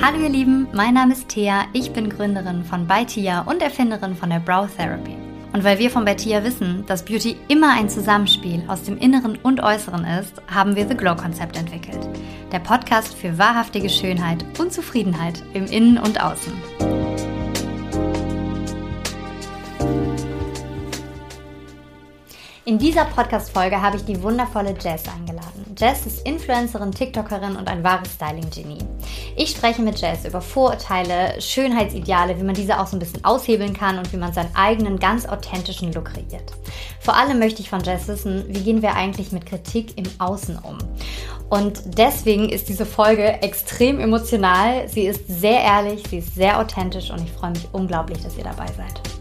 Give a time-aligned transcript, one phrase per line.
[0.00, 4.30] Hallo ihr Lieben, mein Name ist Thea, ich bin Gründerin von Baitia und Erfinderin von
[4.30, 5.16] der Brow Therapy.
[5.52, 9.60] Und weil wir von Baitia wissen, dass Beauty immer ein Zusammenspiel aus dem Inneren und
[9.60, 12.08] Äußeren ist, haben wir The Glow Konzept entwickelt.
[12.52, 16.52] Der Podcast für wahrhaftige Schönheit und Zufriedenheit im Innen und Außen.
[22.64, 25.57] In dieser Podcast-Folge habe ich die wundervolle Jess eingeladen.
[25.78, 28.84] Jess ist Influencerin, TikTokerin und ein wahres Styling-Genie.
[29.36, 33.74] Ich spreche mit Jess über Vorurteile, Schönheitsideale, wie man diese auch so ein bisschen aushebeln
[33.74, 36.52] kann und wie man seinen eigenen, ganz authentischen Look kreiert.
[36.98, 40.58] Vor allem möchte ich von Jess wissen, wie gehen wir eigentlich mit Kritik im Außen
[40.58, 40.78] um?
[41.48, 44.88] Und deswegen ist diese Folge extrem emotional.
[44.88, 48.44] Sie ist sehr ehrlich, sie ist sehr authentisch und ich freue mich unglaublich, dass ihr
[48.44, 49.17] dabei seid.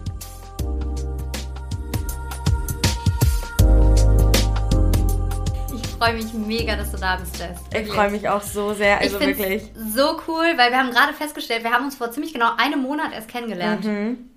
[5.97, 7.59] Freue mich mega, dass du da bist, Jess.
[7.73, 9.63] Ich freue mich auch so sehr, also ich wirklich.
[9.75, 13.13] So cool, weil wir haben gerade festgestellt, wir haben uns vor ziemlich genau einem Monat
[13.13, 13.85] erst kennengelernt.
[13.85, 14.29] Mhm.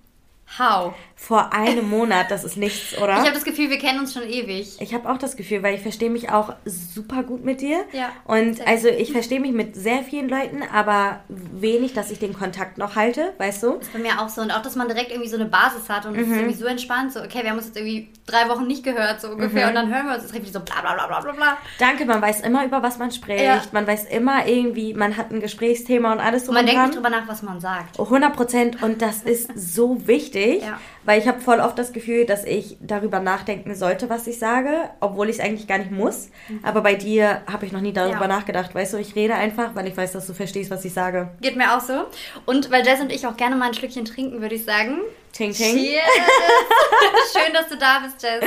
[0.58, 0.94] How?
[1.22, 3.12] Vor einem Monat, das ist nichts, oder?
[3.12, 4.80] Ich habe das Gefühl, wir kennen uns schon ewig.
[4.80, 7.84] Ich habe auch das Gefühl, weil ich verstehe mich auch super gut mit dir.
[7.92, 12.32] Ja, Und also ich verstehe mich mit sehr vielen Leuten, aber wenig, dass ich den
[12.32, 13.80] Kontakt noch halte, weißt du?
[13.92, 14.40] Bei mir auch so.
[14.40, 16.32] Und auch, dass man direkt irgendwie so eine Basis hat und es Mhm.
[16.32, 17.12] ist irgendwie so entspannt.
[17.12, 19.64] So, okay, wir haben uns jetzt irgendwie drei Wochen nicht gehört, so ungefähr.
[19.64, 19.68] Mhm.
[19.68, 21.56] Und dann hören wir uns jetzt richtig so bla bla bla bla bla bla.
[21.78, 23.44] Danke, man weiß immer, über was man spricht.
[23.44, 23.62] Ja.
[23.72, 26.48] Man weiß immer irgendwie, man hat ein Gesprächsthema und alles so.
[26.50, 27.98] Und man denkt nicht drüber nach, was man sagt.
[28.00, 30.78] 100 Prozent und das ist so wichtig, Ja.
[31.10, 34.70] Weil ich habe voll oft das Gefühl, dass ich darüber nachdenken sollte, was ich sage,
[35.00, 36.28] obwohl ich es eigentlich gar nicht muss.
[36.62, 38.20] Aber bei dir habe ich noch nie darüber Mhm.
[38.22, 38.28] Ja.
[38.28, 38.72] nachgedacht.
[38.76, 41.30] Weißt du, ich rede einfach, weil ich weiß, dass du verstehst, was ich sage.
[41.40, 42.04] Geht mir auch so.
[42.46, 44.98] Und weil Jess und ich auch gerne mal ein Schlückchen trinken, würde ich sagen.
[45.32, 45.76] Ting, ting.
[45.76, 46.02] Cheers!
[47.32, 48.44] Schön, dass du da bist, Jess.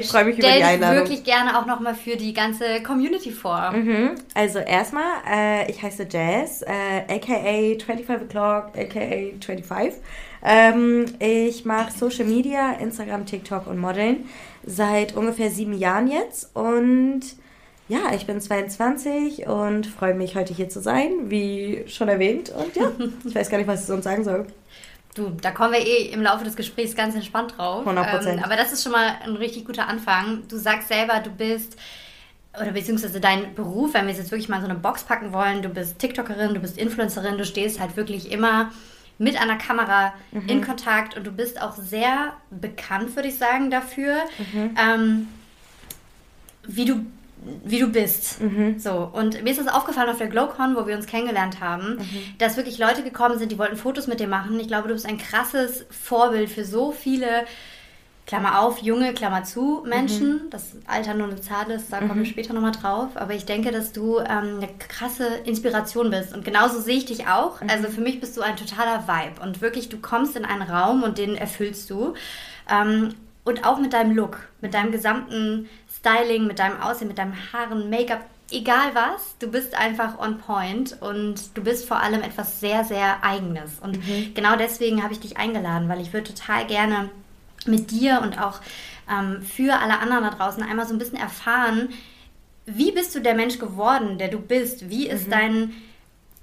[0.00, 0.96] Ich freue mich über Stell die dich Einladung.
[1.02, 3.72] wirklich gerne auch nochmal für die ganze Community vor.
[3.72, 4.14] Mhm.
[4.34, 9.00] Also erstmal, äh, ich heiße Jazz, äh, aka 25 O'Clock, aka
[9.44, 9.94] 25.
[10.42, 14.28] Ähm, ich mache Social Media, Instagram, TikTok und Modeln
[14.64, 17.22] seit ungefähr sieben Jahren jetzt und
[17.90, 22.50] ja, ich bin 22 und freue mich heute hier zu sein, wie schon erwähnt.
[22.50, 22.92] Und ja,
[23.24, 24.46] ich weiß gar nicht, was ich sonst sagen soll.
[25.16, 27.84] Du, da kommen wir eh im Laufe des Gesprächs ganz entspannt drauf.
[27.84, 28.28] 100%.
[28.28, 30.44] Ähm, aber das ist schon mal ein richtig guter Anfang.
[30.48, 31.76] Du sagst selber, du bist,
[32.54, 35.32] oder beziehungsweise dein Beruf, wenn wir es jetzt wirklich mal in so eine Box packen
[35.32, 38.70] wollen, du bist TikTokerin, du bist Influencerin, du stehst halt wirklich immer
[39.20, 40.48] mit einer Kamera Mhm.
[40.48, 44.16] in Kontakt und du bist auch sehr bekannt, würde ich sagen, dafür,
[44.52, 44.76] Mhm.
[44.80, 45.28] ähm,
[46.66, 47.04] wie du
[47.64, 48.38] wie du bist.
[48.42, 48.78] Mhm.
[48.78, 52.04] So, und mir ist das aufgefallen auf der GlowCon, wo wir uns kennengelernt haben, Mhm.
[52.36, 54.60] dass wirklich Leute gekommen sind, die wollten Fotos mit dir machen.
[54.60, 57.46] Ich glaube, du bist ein krasses Vorbild für so viele,
[58.30, 60.42] Klammer auf, junge, Klammer zu, Menschen.
[60.50, 63.08] Das Alter nur eine Zahl ist, da kommen wir später nochmal drauf.
[63.16, 66.32] Aber ich denke, dass du ähm, eine krasse Inspiration bist.
[66.32, 67.60] Und genauso sehe ich dich auch.
[67.66, 69.42] Also für mich bist du ein totaler Vibe.
[69.42, 72.14] Und wirklich, du kommst in einen Raum und den erfüllst du.
[72.70, 77.34] Ähm, und auch mit deinem Look, mit deinem gesamten Styling, mit deinem Aussehen, mit deinem
[77.52, 82.60] Haaren, Make-up, egal was, du bist einfach on point und du bist vor allem etwas
[82.60, 83.80] sehr, sehr Eigenes.
[83.80, 83.98] Und
[84.36, 87.10] genau deswegen habe ich dich eingeladen, weil ich würde total gerne
[87.66, 88.60] mit dir und auch
[89.10, 91.90] ähm, für alle anderen da draußen einmal so ein bisschen erfahren,
[92.66, 94.88] wie bist du der Mensch geworden, der du bist?
[94.88, 95.72] Wie ist dein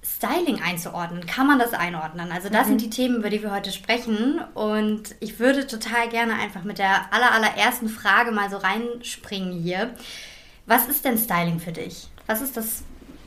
[0.04, 1.26] Styling einzuordnen?
[1.26, 2.32] Kann man das einordnen?
[2.32, 4.42] Also das sind die Themen, über die wir heute sprechen.
[4.54, 9.94] Und ich würde total gerne einfach mit der aller, allerersten Frage mal so reinspringen hier.
[10.66, 12.10] Was ist denn Styling für dich?
[12.26, 12.84] Was ist das,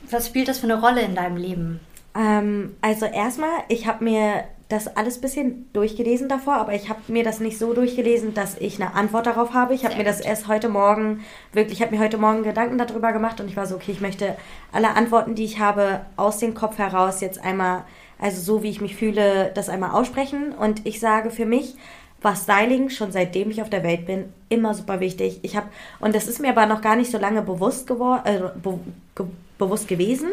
[0.09, 1.79] was spielt das für eine Rolle in deinem Leben?
[2.13, 6.99] Ähm, also erstmal, ich habe mir das alles ein bisschen durchgelesen davor, aber ich habe
[7.07, 9.73] mir das nicht so durchgelesen, dass ich eine Antwort darauf habe.
[9.73, 13.11] Ich habe mir das erst heute Morgen, wirklich, ich habe mir heute Morgen Gedanken darüber
[13.11, 14.35] gemacht und ich war so, okay, ich möchte
[14.71, 17.83] alle Antworten, die ich habe, aus dem Kopf heraus jetzt einmal,
[18.17, 20.53] also so wie ich mich fühle, das einmal aussprechen.
[20.53, 21.75] Und ich sage für mich,
[22.21, 25.39] war Styling schon seitdem ich auf der Welt bin immer super wichtig.
[25.41, 25.67] Ich habe
[25.99, 28.79] und das ist mir aber noch gar nicht so lange bewusst geworden, äh, be
[29.15, 29.25] ge
[29.57, 30.29] bewusst gewesen,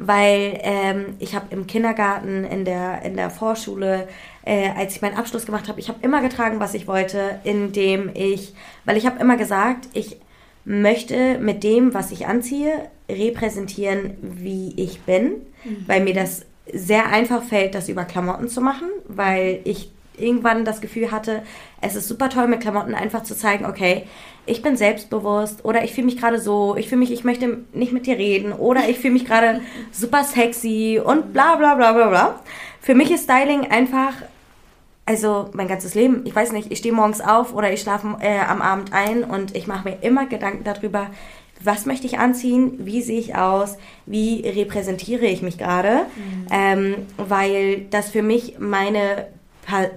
[0.00, 4.08] weil ähm, ich habe im Kindergarten, in der in der Vorschule,
[4.44, 8.10] äh, als ich meinen Abschluss gemacht habe, ich habe immer getragen, was ich wollte, indem
[8.14, 8.52] ich,
[8.84, 10.16] weil ich habe immer gesagt, ich
[10.64, 15.84] möchte mit dem, was ich anziehe, repräsentieren, wie ich bin, mhm.
[15.86, 20.80] weil mir das sehr einfach fällt, das über Klamotten zu machen, weil ich irgendwann das
[20.80, 21.42] Gefühl hatte,
[21.80, 24.04] es ist super toll mit Klamotten einfach zu zeigen, okay,
[24.46, 27.92] ich bin selbstbewusst oder ich fühle mich gerade so, ich fühle mich, ich möchte nicht
[27.92, 29.60] mit dir reden oder ich fühle mich gerade
[29.92, 32.40] super sexy und bla bla bla bla bla.
[32.80, 34.12] Für mich ist Styling einfach,
[35.06, 38.40] also mein ganzes Leben, ich weiß nicht, ich stehe morgens auf oder ich schlafe äh,
[38.40, 41.10] am Abend ein und ich mache mir immer Gedanken darüber,
[41.62, 46.46] was möchte ich anziehen, wie sehe ich aus, wie repräsentiere ich mich gerade, mhm.
[46.50, 49.28] ähm, weil das für mich meine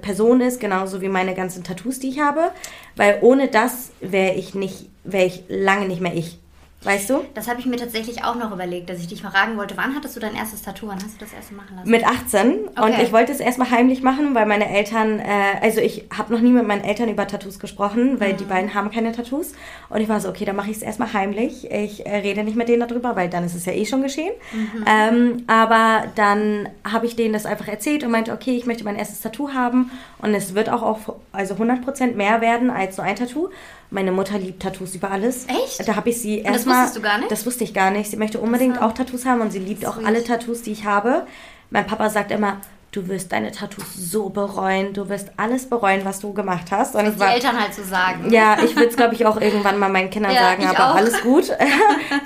[0.02, 2.52] Person ist, genauso wie meine ganzen Tattoos, die ich habe.
[2.96, 6.40] Weil ohne das wäre ich nicht, wäre ich lange nicht mehr ich.
[6.84, 7.26] Weißt du?
[7.34, 10.16] Das habe ich mir tatsächlich auch noch überlegt, dass ich dich fragen wollte, wann hattest
[10.16, 10.88] du dein erstes Tattoo?
[10.88, 11.90] Wann hast du das erste machen lassen?
[11.90, 12.70] Mit 18.
[12.70, 12.82] Okay.
[12.84, 15.24] Und ich wollte es erstmal heimlich machen, weil meine Eltern, äh,
[15.60, 18.38] also ich habe noch nie mit meinen Eltern über Tattoos gesprochen, weil mhm.
[18.38, 19.54] die beiden haben keine Tattoos.
[19.90, 21.70] Und ich war so, okay, dann mache ich es erstmal heimlich.
[21.72, 24.34] Ich äh, rede nicht mit denen darüber, weil dann ist es ja eh schon geschehen.
[24.54, 24.86] Mhm.
[24.88, 28.98] Ähm, aber dann habe ich denen das einfach erzählt und meinte, okay, ich möchte mein
[28.98, 29.90] erstes Tattoo haben.
[30.20, 33.50] Und es wird auch auf also 100% mehr werden als so ein Tattoo.
[33.90, 35.48] Meine Mutter liebt Tattoos über alles.
[35.48, 35.88] Echt?
[35.88, 36.54] Da habe ich sie erstmal.
[36.54, 37.32] Das wusstest du gar nicht?
[37.32, 38.12] Das wusste ich gar nicht.
[38.12, 41.26] Sie möchte unbedingt auch Tattoos haben und sie liebt auch alle Tattoos, die ich habe.
[41.70, 42.58] Mein Papa sagt immer,
[42.92, 46.96] du wirst deine Tattoos so bereuen, du wirst alles bereuen, was du gemacht hast.
[46.96, 48.32] Und war, die Eltern halt so sagen.
[48.32, 50.96] Ja, ich würde es, glaube ich, auch irgendwann mal meinen Kindern ja, sagen, aber auch.
[50.96, 51.46] alles gut.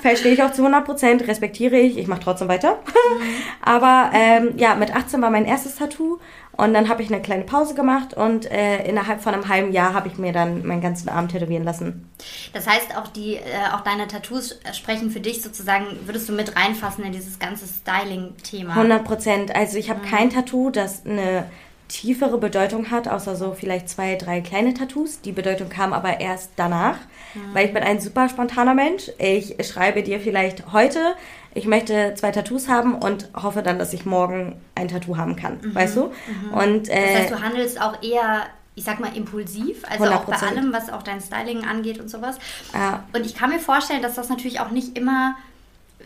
[0.02, 2.72] Verstehe ich auch zu 100 Prozent, respektiere ich, ich mache trotzdem weiter.
[2.72, 3.22] Mhm.
[3.60, 6.18] aber ähm, ja, mit 18 war mein erstes Tattoo
[6.56, 9.94] und dann habe ich eine kleine Pause gemacht und äh, innerhalb von einem halben Jahr
[9.94, 12.08] habe ich mir dann meinen ganzen Arm tätowieren lassen.
[12.52, 13.40] Das heißt, auch, die, äh,
[13.72, 18.74] auch deine Tattoos sprechen für dich sozusagen, würdest du mit reinfassen in dieses ganze Styling-Thema?
[18.74, 19.56] 100 Prozent.
[19.56, 20.10] Also ich habe mhm.
[20.10, 21.46] kein Tattoo, das eine
[21.88, 25.20] tiefere Bedeutung hat, außer so vielleicht zwei, drei kleine Tattoos.
[25.20, 26.96] Die Bedeutung kam aber erst danach,
[27.34, 27.54] mhm.
[27.54, 29.10] weil ich bin ein super spontaner Mensch.
[29.18, 31.14] Ich schreibe dir vielleicht heute,
[31.54, 35.58] ich möchte zwei Tattoos haben und hoffe dann, dass ich morgen ein Tattoo haben kann,
[35.62, 35.74] mhm.
[35.74, 36.04] weißt du?
[36.06, 36.54] Mhm.
[36.54, 40.14] Und, äh, das heißt, du handelst auch eher ich sag mal, impulsiv, also 100%.
[40.14, 42.38] auch bei allem, was auch dein Styling angeht und sowas.
[42.72, 43.04] Ja.
[43.12, 45.36] Und ich kann mir vorstellen, dass das natürlich auch nicht immer,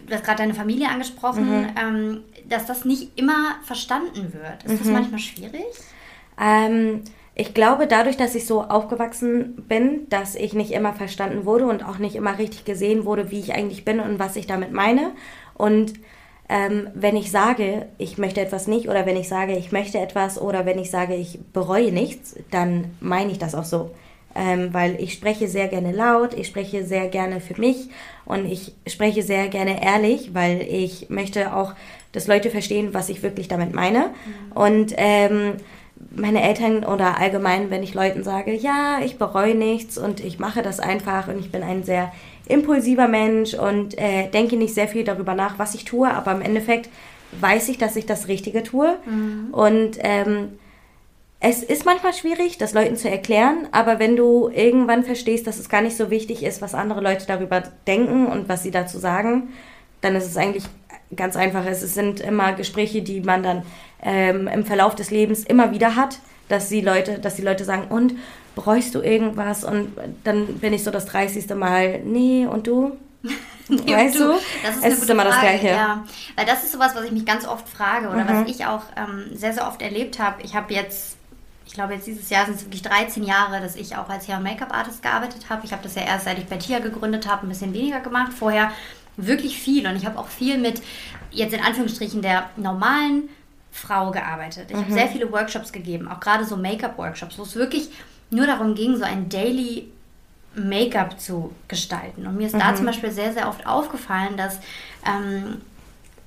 [0.07, 1.69] du hast gerade deine Familie angesprochen, mhm.
[1.81, 4.65] ähm, dass das nicht immer verstanden wird.
[4.65, 4.79] Ist mhm.
[4.79, 5.65] das manchmal schwierig?
[6.41, 7.03] Ähm,
[7.39, 11.85] ich glaube, dadurch, dass ich so aufgewachsen bin, dass ich nicht immer verstanden wurde und
[11.85, 15.13] auch nicht immer richtig gesehen wurde, wie ich eigentlich bin und was ich damit meine.
[15.53, 15.93] Und
[16.49, 20.41] ähm, wenn ich sage, ich möchte etwas nicht oder wenn ich sage, ich möchte etwas
[20.41, 23.91] oder wenn ich sage, ich bereue nichts, dann meine ich das auch so.
[24.35, 27.91] Ähm, weil ich spreche sehr gerne laut, ich spreche sehr gerne für mich
[28.25, 31.75] und ich spreche sehr gerne ehrlich, weil ich möchte auch,
[32.13, 34.09] dass Leute verstehen, was ich wirklich damit meine.
[34.09, 34.53] Mhm.
[34.53, 35.55] Und ähm,
[36.15, 40.63] meine Eltern oder allgemein, wenn ich Leuten sage, ja, ich bereue nichts und ich mache
[40.63, 42.13] das einfach und ich bin ein sehr
[42.47, 46.43] impulsiver Mensch und äh, denke nicht sehr viel darüber nach, was ich tue, aber im
[46.43, 46.89] Endeffekt
[47.41, 48.97] weiß ich, dass ich das Richtige tue.
[49.05, 49.49] Mhm.
[49.53, 50.59] Und ähm,
[51.41, 55.69] es ist manchmal schwierig, das Leuten zu erklären, aber wenn du irgendwann verstehst, dass es
[55.69, 59.49] gar nicht so wichtig ist, was andere Leute darüber denken und was sie dazu sagen,
[60.01, 60.65] dann ist es eigentlich
[61.15, 61.65] ganz einfach.
[61.65, 63.63] Es sind immer Gespräche, die man dann
[64.03, 66.19] ähm, im Verlauf des Lebens immer wieder hat,
[66.49, 68.15] dass die Leute, dass die Leute sagen, und
[68.55, 69.65] bereust du irgendwas?
[69.65, 71.49] Und dann bin ich so das 30.
[71.55, 72.97] Mal, nee, und du?
[73.69, 74.33] nee, weißt du?
[74.65, 75.69] Das ist es ist immer Frage, das Gleiche.
[75.69, 76.05] Ja.
[76.37, 78.29] Weil das ist sowas, was ich mich ganz oft frage oder mhm.
[78.29, 80.43] was ich auch ähm, sehr, sehr oft erlebt habe.
[80.43, 81.17] Ich habe jetzt
[81.67, 84.37] ich glaube, jetzt dieses Jahr sind es wirklich 13 Jahre, dass ich auch als Hair-
[84.39, 85.67] und Make-up-Artist gearbeitet habe.
[85.67, 88.33] Ich habe das ja erst, seit ich bei Tia gegründet habe, ein bisschen weniger gemacht.
[88.33, 88.71] Vorher
[89.17, 90.83] wirklich viel und ich habe auch viel mit,
[91.31, 93.29] jetzt in Anführungsstrichen, der normalen
[93.73, 94.71] Frau gearbeitet.
[94.71, 94.83] Ich mhm.
[94.83, 97.91] habe sehr viele Workshops gegeben, auch gerade so Make-up-Workshops, wo es wirklich
[98.31, 99.89] nur darum ging, so ein Daily
[100.55, 102.27] Make-up zu gestalten.
[102.27, 102.61] Und mir ist mhm.
[102.61, 104.59] da zum Beispiel sehr, sehr oft aufgefallen, dass
[105.07, 105.61] ähm,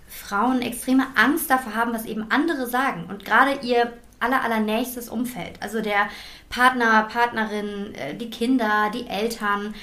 [0.07, 3.05] Frauen extreme Angst davor haben, was eben andere sagen.
[3.09, 6.09] Und gerade ihr aller, allernächstes Umfeld, also der
[6.49, 9.73] Partner, Partnerin, äh, die Kinder, die Eltern,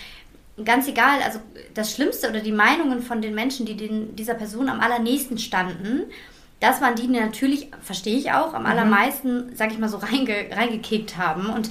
[0.64, 1.40] ganz egal, also
[1.74, 6.04] das Schlimmste oder die Meinungen von den Menschen, die den, dieser Person am allernächsten standen,
[6.60, 8.68] das waren die, die natürlich, verstehe ich auch, am mhm.
[8.68, 11.50] allermeisten, sag ich mal so, reinge, reingekickt haben.
[11.50, 11.70] Und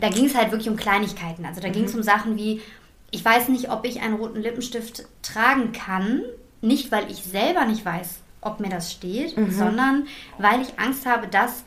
[0.00, 1.44] da ging es halt wirklich um Kleinigkeiten.
[1.44, 1.72] Also da mhm.
[1.72, 2.62] ging es um Sachen wie,
[3.10, 6.22] ich weiß nicht, ob ich einen roten Lippenstift tragen kann,
[6.62, 9.50] nicht weil ich selber nicht weiß, ob mir das steht, mhm.
[9.50, 10.06] sondern
[10.38, 11.64] weil ich Angst habe, dass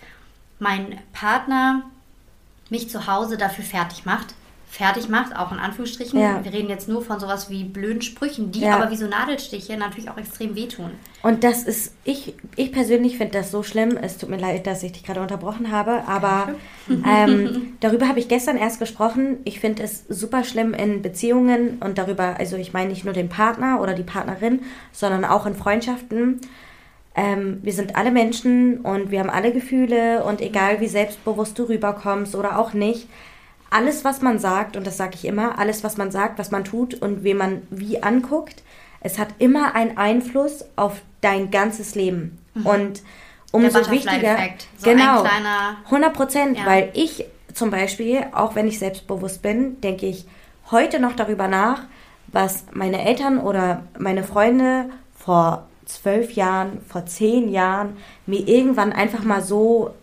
[0.57, 1.83] mein Partner
[2.69, 4.35] mich zu Hause dafür fertig macht,
[4.69, 6.19] fertig macht, auch in Anführungsstrichen.
[6.19, 6.43] Ja.
[6.43, 8.75] Wir reden jetzt nur von sowas wie blöden Sprüchen, die Ja.
[8.75, 10.91] aber wie so Nadelstiche natürlich auch extrem wehtun.
[11.23, 13.97] Und das ist, ich, ich persönlich finde das so schlimm.
[13.97, 16.49] Es tut mir leid, dass ich dich gerade unterbrochen habe, aber
[16.87, 19.37] ähm, darüber habe ich gestern erst gesprochen.
[19.43, 23.27] Ich finde es super schlimm in Beziehungen und darüber, also ich meine nicht nur den
[23.27, 24.61] Partner oder die Partnerin,
[24.91, 26.41] sondern auch in Freundschaften.
[27.15, 31.63] Ähm, wir sind alle Menschen und wir haben alle Gefühle und egal wie selbstbewusst du
[31.63, 33.07] rüberkommst oder auch nicht,
[33.69, 36.63] alles, was man sagt, und das sage ich immer, alles, was man sagt, was man
[36.63, 38.63] tut und wen man wie anguckt,
[39.01, 42.37] es hat immer einen Einfluss auf dein ganzes Leben.
[42.63, 43.01] Und
[43.51, 44.37] umso wichtiger.
[44.77, 46.65] So ein genau, kleiner- 100 Prozent, Ja.
[46.65, 50.25] weil ich zum Beispiel, auch wenn ich selbstbewusst bin, denke ich
[50.71, 51.83] heute noch darüber nach,
[52.27, 59.23] was meine Eltern oder meine Freunde vor zwölf Jahren, vor zehn Jahren mir irgendwann einfach
[59.23, 59.93] mal so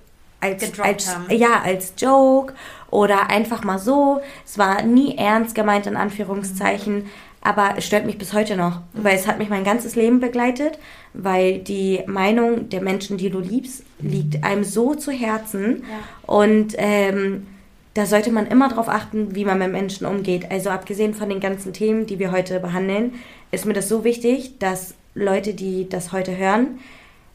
[0.40, 2.54] als, als, ja, als Joke
[2.96, 4.22] oder einfach mal so.
[4.46, 7.04] Es war nie ernst gemeint, in Anführungszeichen.
[7.42, 10.78] Aber es stört mich bis heute noch, weil es hat mich mein ganzes Leben begleitet,
[11.12, 15.84] weil die Meinung der Menschen, die du liebst, liegt einem so zu Herzen.
[16.26, 17.46] Und ähm,
[17.92, 20.50] da sollte man immer darauf achten, wie man mit Menschen umgeht.
[20.50, 23.12] Also abgesehen von den ganzen Themen, die wir heute behandeln,
[23.50, 26.78] ist mir das so wichtig, dass Leute, die das heute hören,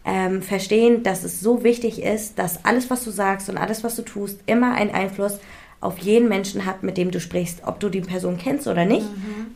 [0.03, 3.96] ähm, verstehen, dass es so wichtig ist, dass alles, was du sagst und alles, was
[3.96, 5.39] du tust, immer einen Einfluss
[5.79, 9.05] auf jeden Menschen hat, mit dem du sprichst, ob du die Person kennst oder nicht,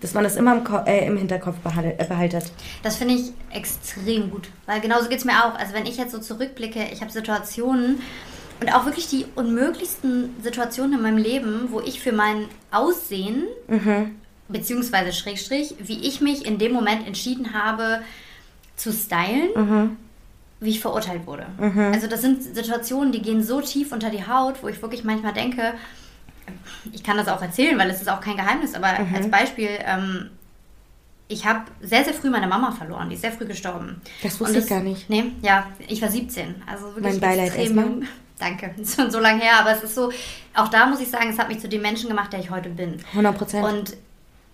[0.01, 2.51] dass man das immer im, Ko äh, im Hinterkopf äh, behaltet.
[2.81, 4.49] Das finde ich extrem gut.
[4.65, 5.55] Weil genauso geht es mir auch.
[5.57, 8.01] Also wenn ich jetzt so zurückblicke, ich habe Situationen
[8.59, 13.43] und auch wirklich die unmöglichsten Situationen in meinem Leben, wo ich für mein Aussehen,
[14.47, 18.01] beziehungsweise Schrägstrich, wie ich mich in dem Moment entschieden habe
[18.77, 19.97] zu stylen,
[20.59, 21.45] wie ich verurteilt wurde.
[21.91, 25.33] Also das sind Situationen, die gehen so tief unter die Haut, wo ich wirklich manchmal
[25.33, 25.73] denke,
[26.91, 30.29] ich kann das auch erzählen, weil es ist auch kein Geheimnis, aber als Beispiel, ähm,
[31.27, 33.09] ich habe sehr, sehr früh meine Mama verloren.
[33.09, 34.01] Die ist sehr früh gestorben.
[34.21, 35.09] Das wusste Und ich gar nicht.
[35.09, 36.55] Nee, ja, ich war 17.
[36.67, 38.03] Also wirklich Mein Beileid extrem jung.
[38.39, 40.11] Danke, ist schon so lange her, aber es ist so,
[40.53, 42.69] auch da muss ich sagen, es hat mich zu dem Menschen gemacht, der ich heute
[42.69, 42.97] bin.
[43.11, 43.65] 100 Prozent.
[43.65, 43.97] Und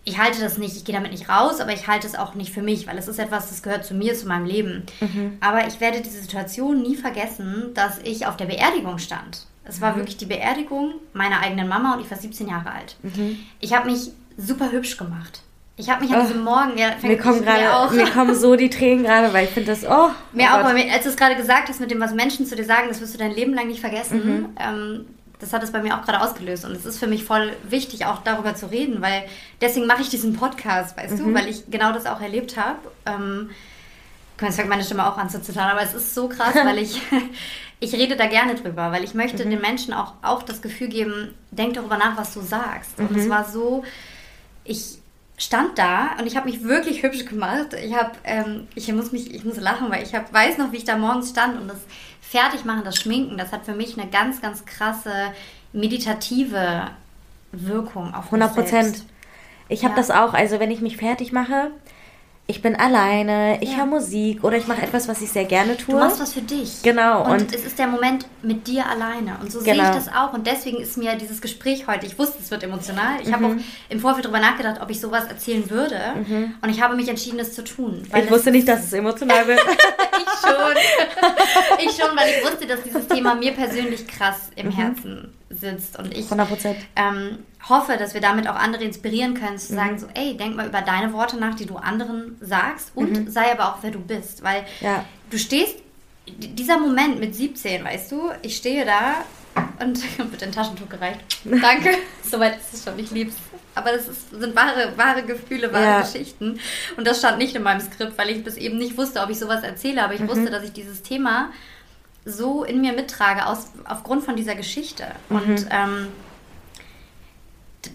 [0.03, 2.51] ich halte das nicht, ich gehe damit nicht raus, aber ich halte es auch nicht
[2.53, 4.83] für mich, weil es ist etwas, das gehört zu mir, zu meinem Leben.
[4.99, 5.37] Mhm.
[5.41, 9.45] Aber ich werde diese Situation nie vergessen, dass ich auf der Beerdigung stand.
[9.63, 9.81] Es Mhm.
[9.81, 12.95] war wirklich die Beerdigung meiner eigenen Mama und ich war 17 Jahre alt.
[13.03, 13.37] Mhm.
[13.59, 15.41] Ich habe mich super hübsch gemacht.
[15.77, 18.69] Ich habe mich an diesem Morgen, ja, Oh, mir kommen gerade, mir kommen so die
[18.69, 21.15] Tränen gerade, weil ich finde das, oh, mir oh auch, weil mir, als du es
[21.17, 23.53] gerade gesagt hast, mit dem, was Menschen zu dir sagen, das wirst du dein Leben
[23.53, 24.23] lang nicht vergessen.
[24.23, 24.49] Mhm.
[24.59, 25.05] Ähm,
[25.41, 26.63] das hat es bei mir auch gerade ausgelöst.
[26.65, 29.23] Und es ist für mich voll wichtig, auch darüber zu reden, weil
[29.59, 31.17] deswegen mache ich diesen Podcast, weißt Mhm.
[31.17, 32.79] du, weil ich genau das auch erlebt habe.
[33.05, 33.49] Ähm,
[34.41, 37.01] jetzt fängt meine Stimme auch an zu zittern, aber es ist so krass, weil ich,
[37.79, 39.49] ich rede da gerne drüber, weil ich möchte Mhm.
[39.51, 42.97] den Menschen auch, auch das Gefühl geben, denk darüber nach, was du sagst.
[42.99, 43.19] Und Mhm.
[43.19, 43.83] es war so,
[44.63, 44.97] ich
[45.37, 47.73] stand da und ich habe mich wirklich hübsch gemacht.
[47.83, 50.77] Ich habe, ähm, ich muss mich, ich muss lachen, weil ich hab, weiß noch, wie
[50.77, 51.79] ich da morgens stand und das
[52.31, 55.11] Fertigmachen, das Schminken, das hat für mich eine ganz, ganz krasse
[55.73, 56.87] meditative
[57.51, 59.03] Wirkung auf mich 100 Prozent.
[59.67, 59.97] Ich habe Ja.
[59.97, 60.33] das auch.
[60.33, 61.71] Also wenn ich mich fertig mache,
[62.47, 63.77] ich bin alleine, ich Ja.
[63.77, 65.95] höre Musik oder ich mache etwas, was ich sehr gerne tue.
[65.95, 66.81] Du machst was für dich.
[66.83, 69.37] Genau, Und, und- es ist der Moment mit dir alleine.
[69.41, 69.89] Und so sehe Genau.
[69.89, 70.33] ich das auch.
[70.33, 73.21] Und deswegen ist mir dieses Gespräch heute, ich wusste, es wird emotional.
[73.23, 73.51] Ich habe auch
[73.89, 75.97] im Vorfeld darüber nachgedacht, ob ich sowas erzählen würde.
[76.61, 78.03] Und ich habe mich entschieden, es zu tun.
[78.13, 79.59] ich wusste nicht, dass es emotional wird.
[80.17, 80.75] ich schon.
[81.85, 84.71] ich schon, weil ich wusste, dass dieses Thema mir persönlich krass im Mhm.
[84.71, 85.97] Herzen sitzt.
[85.99, 86.77] Und ich 100 Prozent.
[86.97, 89.57] ähm, hoffe, dass wir damit auch andere inspirieren können, Mhm.
[89.59, 93.31] zu sagen, so, ey, denk mal über deine Worte nach, die du anderen sagst und
[93.31, 94.43] sei aber auch, wer du bist.
[94.43, 94.67] Weil Mhm.
[94.81, 95.05] Ja.
[95.29, 95.75] du stehst,
[96.27, 99.15] dieser Moment mit 17, weißt du, ich stehe da
[99.79, 99.99] und
[100.31, 101.19] wird ein Taschentuch gereicht.
[101.45, 101.89] Danke.
[102.23, 103.35] Soweit ist es schon, ich lieb's.
[103.73, 106.01] Aber das ist, sind wahre, wahre Gefühle, wahre Ja.
[106.01, 106.59] Geschichten.
[106.97, 109.39] Und das stand nicht in meinem Skript, weil ich bis eben nicht wusste, ob ich
[109.39, 110.03] sowas erzähle.
[110.03, 111.49] Aber ich wusste, dass ich dieses Thema
[112.25, 115.05] so in mir mittrage, aus, aufgrund von dieser Geschichte.
[115.29, 116.07] Und ähm,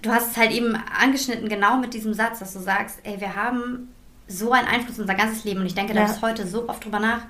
[0.03, 3.35] du hast es halt eben angeschnitten, genau mit diesem Satz, dass du sagst, ey, wir
[3.37, 3.93] haben
[4.29, 5.61] so einen Einfluss auf unser ganzes Leben.
[5.61, 6.07] Und ich denke da Ja.
[6.07, 7.23] bis heute so oft drüber nach.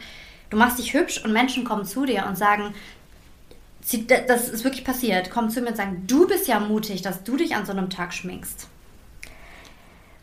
[0.51, 2.73] Du machst dich hübsch und Menschen kommen zu dir und sagen,
[4.09, 7.23] da- das ist wirklich passiert, kommen zu mir und sagen, du bist ja mutig, dass
[7.25, 8.69] du dich an so einem Tag schminkst.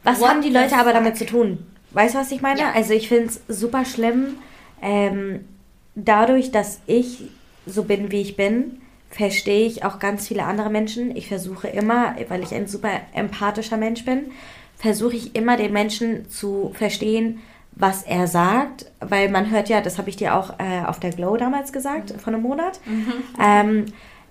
[0.04, 1.66] Was What haben die Leute aber damit zu tun?
[1.92, 2.60] Weißt du, was ich meine?
[2.60, 2.72] Ja.
[2.74, 4.38] Also ich finde es super schlimm.
[4.82, 5.46] Ähm,
[5.96, 7.24] dadurch, dass ich
[7.66, 8.82] so bin, wie ich bin,
[9.14, 11.16] verstehe ich auch ganz viele andere Menschen.
[11.16, 14.32] Ich versuche immer, weil ich ein super empathischer Mensch bin,
[14.78, 17.40] versuche ich immer den Menschen zu verstehen,
[17.76, 21.12] was er sagt, weil man hört ja, das habe ich dir auch äh, auf der
[21.12, 22.20] Glow damals gesagt, Mhm.
[22.20, 22.80] vor einem Monat.
[23.40, 23.86] Ähm,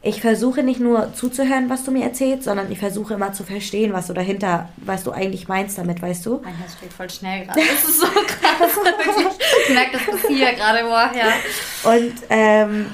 [0.04, 3.92] ich versuche nicht nur zuzuhören, was du mir erzählst, sondern ich versuche immer zu verstehen,
[3.92, 6.40] was du dahinter, was du eigentlich meinst damit, weißt du?
[6.42, 7.60] Mein Herz schlägt voll schnell gerade.
[7.60, 8.72] Das ist so krass.
[9.68, 11.92] ich merke das bis hier gerade, boah, ja.
[11.92, 12.86] Und ähm,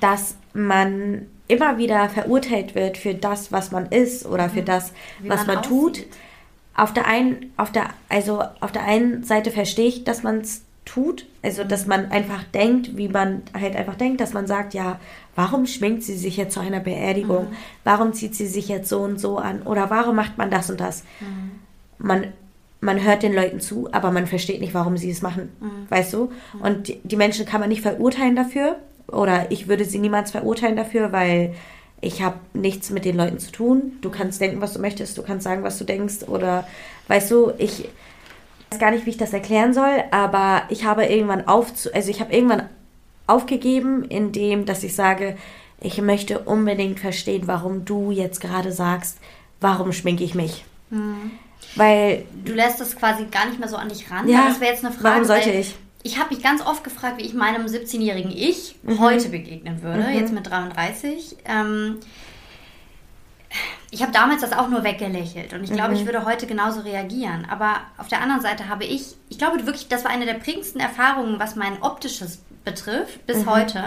[0.00, 5.28] dass man immer wieder verurteilt wird für das, was man ist oder für das, Wie
[5.28, 6.04] was man man, tut.
[6.74, 10.62] Auf der einen, auf der, also auf der einen Seite verstehe ich, dass man es
[10.84, 14.98] tut, also dass man einfach denkt, wie man halt einfach denkt, dass man sagt, ja,
[15.34, 17.48] warum schminkt sie sich jetzt zu einer Beerdigung?
[17.84, 19.62] Warum zieht sie sich jetzt so und so an?
[19.62, 21.04] Oder warum macht man das und das?
[21.98, 22.32] Man,
[22.80, 25.50] man hört den Leuten zu, aber man versteht nicht, warum sie es machen.
[25.88, 26.30] Weißt du?
[26.60, 28.76] Und die, die Menschen kann man nicht verurteilen dafür.
[29.08, 31.54] Oder ich würde sie niemals verurteilen dafür, weil
[32.00, 33.98] ich habe nichts mit den Leuten zu tun.
[34.00, 36.24] Du kannst denken, was du möchtest, du kannst sagen, was du denkst.
[36.26, 36.66] Oder
[37.08, 37.88] weißt du, ich
[38.70, 42.20] weiß gar nicht, wie ich das erklären soll, aber ich habe irgendwann auf, also ich
[42.20, 42.68] habe irgendwann
[43.26, 45.36] aufgegeben, indem, dass ich sage,
[45.80, 49.18] ich möchte unbedingt verstehen, warum du jetzt gerade sagst,
[49.60, 50.64] warum schminke ich mich.
[51.74, 54.28] Weil Du lässt das quasi gar nicht mehr so an dich ran.
[54.28, 55.04] Ja, das wäre jetzt eine Frage.
[55.04, 55.76] warum sollte weil ich?
[56.06, 59.00] Ich habe mich ganz oft gefragt, wie ich meinem 17-jährigen Ich Mhm.
[59.00, 61.36] heute begegnen würde, jetzt mit 33.
[61.46, 61.98] Ähm,
[63.90, 65.96] ich habe damals das auch nur weggelächelt und ich glaube, Mhm.
[66.00, 67.44] ich würde heute genauso reagieren.
[67.50, 70.80] Aber auf der anderen Seite habe ich, ich glaube wirklich, das war eine der prägendsten
[70.80, 73.50] Erfahrungen, was mein optisches betrifft, bis Mhm.
[73.50, 73.84] heute,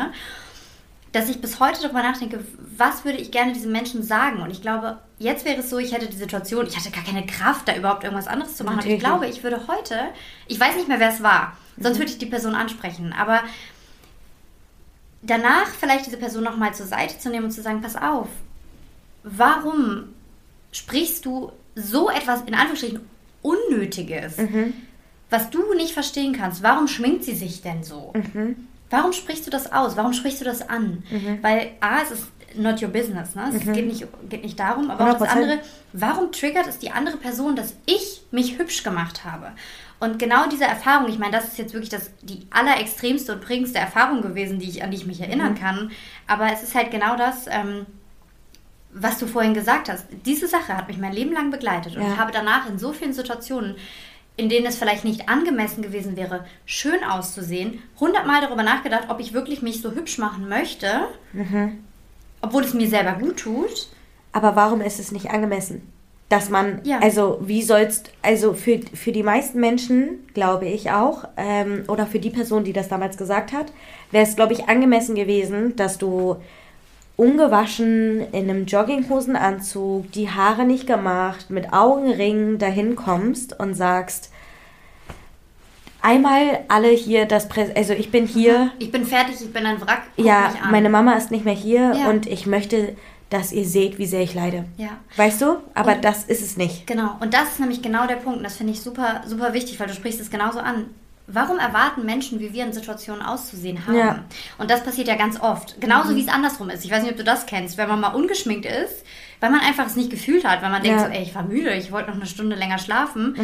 [1.11, 2.43] dass ich bis heute darüber nachdenke,
[2.77, 4.41] was würde ich gerne diesen Menschen sagen?
[4.41, 7.25] Und ich glaube, jetzt wäre es so, ich hätte die Situation, ich hatte gar keine
[7.25, 8.79] Kraft, da überhaupt irgendwas anderes zu machen.
[8.79, 9.95] Aber ich glaube, ich würde heute,
[10.47, 13.41] ich weiß nicht mehr, wer es war, sonst würde ich die Person ansprechen, aber
[15.21, 18.27] danach vielleicht diese Person nochmal zur Seite zu nehmen und zu sagen, pass auf,
[19.23, 20.13] warum
[20.71, 22.99] sprichst du so etwas in Anführungsstrichen
[23.41, 24.37] Unnötiges,
[25.29, 26.61] was du nicht verstehen kannst?
[26.61, 28.13] Warum schminkt sie sich denn so?
[28.89, 29.95] Warum sprichst du das aus?
[29.97, 31.03] Warum sprichst du das an?
[31.41, 33.51] Weil A, es ist not your business, ne?
[33.53, 35.31] Es geht, nicht, geht nicht darum, aber auch das 100%.
[35.31, 35.59] andere,
[35.93, 39.51] warum triggert es die andere Person, dass ich mich hübsch gemacht habe?
[39.99, 43.79] Und genau diese Erfahrung, ich meine, das ist jetzt wirklich das, die allerextremste und prägendste
[43.79, 45.91] Erfahrung gewesen, die ich, an die ich mich erinnern kann.
[46.25, 47.85] Aber es ist halt genau das, ähm,
[48.91, 50.05] was du vorhin gesagt hast.
[50.25, 51.95] Diese Sache hat mich mein Leben lang begleitet.
[51.95, 52.13] Und Ja.
[52.13, 53.75] ich habe danach in so vielen Situationen,
[54.39, 59.33] in denen es vielleicht nicht angemessen gewesen wäre, schön auszusehen, hundertmal darüber nachgedacht, ob ich
[59.33, 60.87] wirklich mich so hübsch machen möchte,
[62.41, 63.87] obwohl es mir selber gut tut.
[64.31, 65.81] Aber warum ist es nicht angemessen?
[66.29, 66.99] Dass man, Ja.
[66.99, 72.19] also wie sollst, also für, für die meisten Menschen, glaube ich auch, ähm, oder für
[72.19, 73.71] die Person, die das damals gesagt hat,
[74.11, 76.35] wäre es, glaube ich, angemessen gewesen, dass du
[77.17, 84.31] ungewaschen in einem Jogginghosenanzug, die Haare nicht gemacht, mit Augenringen dahin kommst und sagst,
[86.01, 89.79] einmal alle hier das Prä also ich bin hier, Ich bin fertig, ich bin ein
[89.81, 90.03] Wrack.
[90.17, 92.09] ja, meine Mama ist nicht mehr hier Ja.
[92.09, 92.95] und ich möchte,
[93.29, 94.65] dass ihr seht, wie sehr ich leide.
[94.77, 94.89] Ja.
[95.15, 95.57] Weißt du?
[95.75, 96.87] Aber Und- das ist es nicht.
[96.87, 98.37] Genau, und das ist nämlich genau der Punkt.
[98.39, 100.85] Und das finde ich super, super wichtig, weil du sprichst es genauso an.
[101.31, 103.95] Warum erwarten Menschen, wie wir in Situationen auszusehen haben?
[103.95, 104.13] Ja.
[104.13, 104.19] Mhm.
[104.57, 105.79] Und das passiert ja ganz oft.
[105.79, 106.83] Genauso wie es andersrum ist.
[106.83, 107.77] Ich weiß nicht, ob du das kennst.
[107.77, 109.05] Wenn man mal ungeschminkt ist,
[109.39, 111.07] weil man einfach es nicht gefühlt hat, weil man denkt Ja.
[111.07, 111.11] Mhm.
[111.13, 113.35] so, ey, ich war müde, ich wollte noch eine Stunde länger schlafen.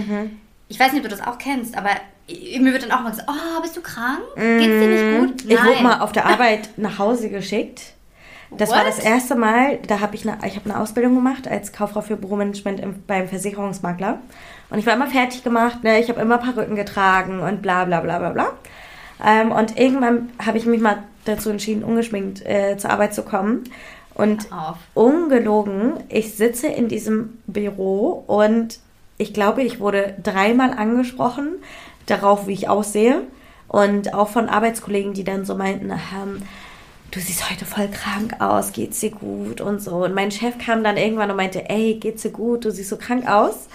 [0.68, 1.92] Ich weiß nicht, ob du das auch kennst, aber
[2.28, 4.22] mir wird dann auch mal gesagt, oh, bist du krank?
[4.36, 5.46] Geht's dir nicht gut?
[5.46, 5.52] Mhm.
[5.52, 7.94] Ich wurde mal auf der Arbeit nach Hause geschickt.
[8.52, 8.88] Das war What?
[8.88, 12.16] das erste Mal, da habe ich eine, ich habe eine Ausbildung gemacht als Kauffrau für
[12.16, 14.20] Büromanagement im, beim Versicherungsmakler.
[14.70, 16.00] Und ich war immer fertig gemacht, ne?
[16.00, 18.54] ich habe immer Perücken getragen und bla bla bla bla bla.
[19.24, 23.64] Ähm, und irgendwann habe ich mich mal dazu entschieden, ungeschminkt äh, zur Arbeit zu kommen.
[24.14, 24.48] Und
[24.94, 28.80] ungelogen, ich sitze in diesem Büro und
[29.18, 31.58] ich glaube, ich wurde dreimal angesprochen
[32.06, 33.24] darauf, wie ich aussehe.
[33.68, 36.42] Und auch von Arbeitskollegen, die dann so meinten, ähm,
[37.12, 40.04] du siehst heute voll krank aus, geht's dir gut und so.
[40.04, 42.98] Und mein Chef kam dann irgendwann und meinte, ey, geht's dir gut, du siehst so
[42.98, 43.68] krank aus.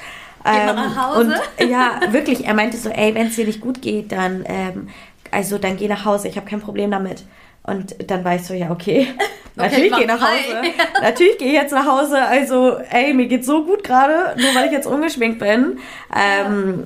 [0.45, 1.41] Geh mal nach Hause.
[1.59, 4.89] Und ja, wirklich, er meinte so, ey, wenn es dir nicht gut geht, dann, ähm,
[5.31, 7.25] also dann geh nach Hause, ich habe kein Problem damit.
[7.63, 9.09] Und dann war ich so, ja, okay.
[9.57, 10.21] Natürlich mach geh nach.
[10.21, 10.63] Hause.
[11.03, 12.21] Natürlich gehe ich jetzt nach Hause.
[12.21, 15.79] Also, ey, mir geht's so gut gerade, nur weil ich jetzt ungeschminkt bin.
[16.17, 16.85] Ähm,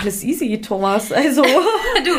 [0.00, 1.12] alles easy, Thomas.
[1.12, 2.12] Also, Du,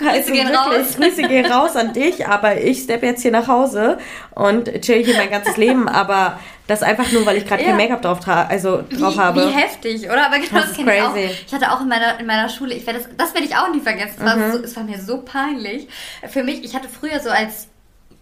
[0.00, 0.96] Grüße gehen raus.
[0.96, 3.98] Grüße gehen raus an dich, aber ich steppe jetzt hier nach Hause
[4.34, 5.88] und chill hier mein ganzes Leben.
[5.88, 7.68] Aber das einfach nur, weil ich gerade Ja.
[7.68, 9.46] kein Make-up drauf, also, drauf wie, habe.
[9.46, 10.26] Wie heftig, oder?
[10.26, 11.12] Aber genau Das das, ist kenne ich auch.
[11.12, 11.30] crazy.
[11.46, 13.72] Ich hatte auch in meiner, in meiner Schule, ich werde das, das werde ich auch
[13.72, 14.14] nie vergessen.
[14.18, 14.52] Es war, Mhm.
[14.52, 15.88] so, es war mir so peinlich.
[16.28, 17.68] Für mich, ich hatte früher so als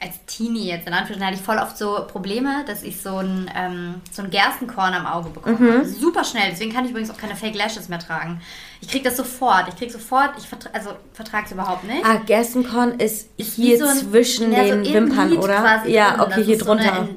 [0.00, 3.50] als Teenie jetzt in Anführungszeichen hatte ich voll oft so Probleme, dass ich so ein,
[3.56, 5.58] ähm, so ein Gerstenkorn am Auge bekomme.
[5.58, 5.84] Mhm.
[5.84, 6.44] Super schnell.
[6.52, 8.40] Deswegen kann ich übrigens auch keine Fake Lashes mehr tragen.
[8.80, 9.68] Ich krieg das sofort.
[9.68, 12.04] Ich krieg sofort, ich vertra also vertrage es überhaupt nicht.
[12.04, 15.60] Ah, Gerstenkorn ist hier so ein- zwischen ja, den im Wimpern, Lid oder?
[15.60, 16.20] quasi Ja, drin.
[16.20, 17.08] okay, Das hier ist so eine- drunter.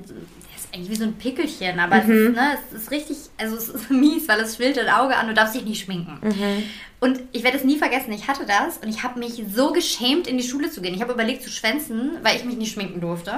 [0.58, 3.70] ist eigentlich wie so ein Pickelchen, aber es, ist, ne, es ist richtig, also es
[3.70, 6.20] ist mies, weil es schwillt das Auge an, du darfst dich nicht schminken.
[7.00, 10.28] Und ich werde es nie vergessen, ich hatte das und ich habe mich so geschämt,
[10.28, 10.94] in die Schule zu gehen.
[10.96, 13.34] Ich habe überlegt zu schwänzen, weil ich mich nicht schminken durfte.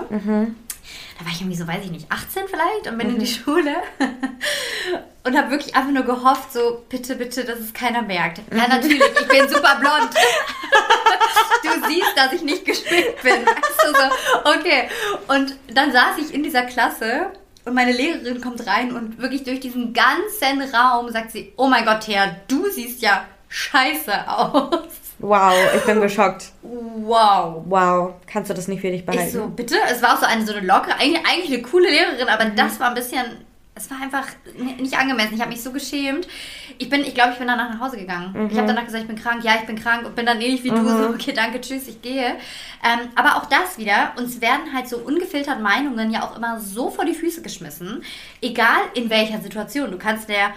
[1.18, 3.76] Da war ich irgendwie so, weiß ich nicht, 18 vielleicht und bin in die Schule
[5.24, 8.42] und habe wirklich einfach nur gehofft, so bitte, bitte, dass es keiner merkt.
[8.52, 10.10] Ja, natürlich, ich bin super blond.
[11.64, 13.46] du siehst, dass ich nicht geschminkt bin.
[13.46, 14.90] Weißt du, so, okay.
[15.28, 17.32] Und dann saß ich in dieser Klasse
[17.66, 21.86] und meine Lehrerin kommt rein und wirklich durch diesen ganzen Raum sagt sie, oh mein
[21.86, 25.03] Gott, Thea, du siehst ja scheiße aus.
[25.24, 26.52] Wow, ich bin geschockt.
[26.62, 27.64] Wow.
[27.66, 29.28] Wow, kannst du das nicht für dich behalten?
[29.28, 29.76] Ich so, bitte?
[29.90, 32.78] Es war auch so eine so eine lockere, eigentlich, eigentlich eine coole Lehrerin, aber das
[32.82, 33.24] war ein bisschen,
[33.74, 34.28] es war einfach
[34.80, 35.36] nicht angemessen.
[35.36, 36.28] Ich habe mich so geschämt.
[36.78, 38.50] Ich bin, ich glaube, ich bin danach nach Hause gegangen.
[38.52, 39.46] Ich habe danach gesagt, ich bin krank.
[39.46, 42.02] Ja, ich bin krank und bin dann ähnlich wie du so, okay, danke, tschüss, ich
[42.02, 42.36] gehe.
[42.84, 46.90] Ähm, aber auch das wieder, uns werden halt so ungefiltert Meinungen ja auch immer so
[46.90, 48.04] vor die Füße geschmissen,
[48.42, 49.90] egal in welcher Situation.
[49.90, 50.50] Du kannst der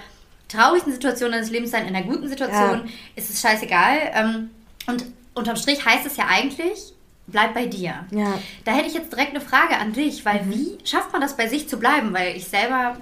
[0.48, 2.84] traurigsten Situation deines Lebens sein, in der guten Situation, Ja.
[3.16, 3.98] ist es scheißegal.
[4.14, 4.50] Ähm,
[4.86, 5.04] und
[5.34, 6.92] unterm Strich heißt es ja eigentlich,
[7.26, 8.06] bleib bei dir.
[8.10, 8.28] Ja.
[8.28, 8.38] Mhm.
[8.64, 11.48] Da hätte ich jetzt direkt eine Frage an dich, weil wie schafft man das bei
[11.48, 12.12] sich zu bleiben?
[12.14, 12.96] Weil ich selber,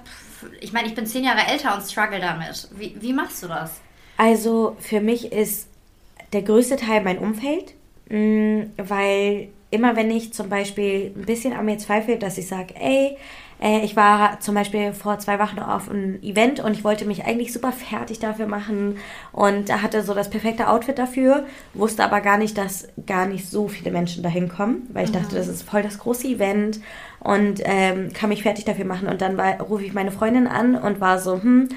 [0.59, 2.67] ich meine, ich bin zehn Jahre älter und struggle damit.
[2.75, 3.79] Wie, wie machst du das?
[4.17, 5.67] Also für mich ist
[6.33, 7.73] der größte Teil mein Umfeld,
[8.09, 12.73] mh, weil immer wenn ich zum Beispiel ein bisschen an mir zweifle, dass ich sage,
[12.79, 13.17] ey,
[13.83, 17.53] ich war zum Beispiel vor zwei Wochen auf einem Event und ich wollte mich eigentlich
[17.53, 18.97] super fertig dafür machen
[19.31, 23.67] und hatte so das perfekte Outfit dafür, wusste aber gar nicht, dass gar nicht so
[23.67, 26.79] viele Menschen dahin kommen, weil ich dachte, das ist voll das große Event
[27.19, 30.75] und ähm, kann mich fertig dafür machen und dann war- rufe ich meine Freundin an
[30.75, 31.69] und war so, hm,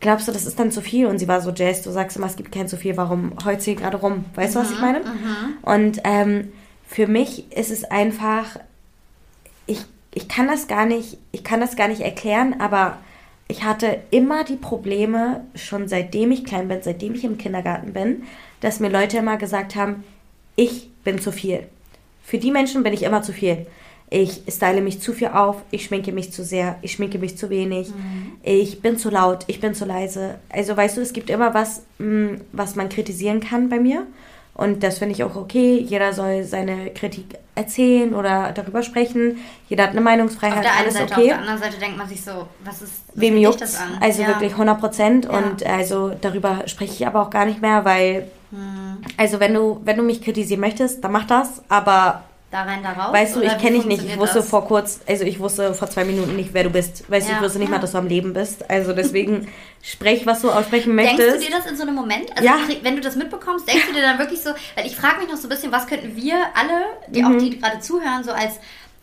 [0.00, 1.06] glaubst du, das ist dann zu viel?
[1.06, 3.62] Und sie war so, Jess, du sagst immer, es gibt kein zu viel, warum heult
[3.62, 4.26] sie gerade rum?
[4.34, 5.00] Weißt du, was ich meine?
[5.62, 6.52] Und ähm,
[6.86, 8.58] für mich ist es einfach,
[9.66, 9.80] ich,
[10.16, 12.96] ich kann das gar nicht, ich kann das gar nicht erklären, aber
[13.48, 18.22] ich hatte immer die Probleme, schon seitdem ich klein bin, seitdem ich im Kindergarten bin,
[18.62, 20.04] dass mir Leute immer gesagt haben,
[20.56, 21.66] ich bin zu viel.
[22.24, 23.66] Für die Menschen bin ich immer zu viel.
[24.08, 27.50] Ich style mich zu viel auf, ich schminke mich zu sehr, ich schminke mich zu
[27.50, 27.92] wenig,
[28.42, 30.36] ich bin zu laut, ich bin zu leise.
[30.48, 34.06] Also weißt du, es gibt immer was, mh, was man kritisieren kann bei mir.
[34.56, 35.78] Und das finde ich auch okay.
[35.86, 39.36] Jeder soll seine Kritik erzählen oder darüber sprechen.
[39.68, 41.26] Jeder hat eine Meinungsfreiheit, Auf der einen alles Seite, auf okay.
[41.28, 43.58] der anderen Seite denkt man sich so, was ist, was Wem juckt's?
[43.60, 43.98] das an?
[44.00, 44.28] Also Ja.
[44.28, 45.24] wirklich 100 Prozent.
[45.26, 45.30] Ja.
[45.32, 48.98] Und also darüber spreche ich aber auch gar nicht mehr, weil, Hm.
[49.18, 51.62] also wenn du, wenn du mich kritisieren möchtest, dann mach das.
[51.68, 53.12] Aber Da rein, da raus?
[53.12, 54.04] weißt du, ich kenne dich nicht.
[54.04, 54.48] Ich wusste das?
[54.48, 57.10] vor kurz, also ich wusste vor zwei Minuten nicht, wer du bist.
[57.10, 57.38] Weißt du, Ja.
[57.38, 57.74] ich wusste nicht Ja.
[57.74, 58.70] mal, dass du am Leben bist.
[58.70, 59.48] Also deswegen
[59.82, 61.18] sprech, was du aussprechen möchtest.
[61.20, 62.30] Denkst du dir das in so einem Moment?
[62.32, 62.56] Also Ja.
[62.82, 65.36] wenn du das mitbekommst, denkst du dir dann wirklich so, weil ich frage mich noch
[65.36, 67.34] so ein bisschen, was könnten wir alle, die Mhm.
[67.34, 68.54] auch die gerade zuhören, so als,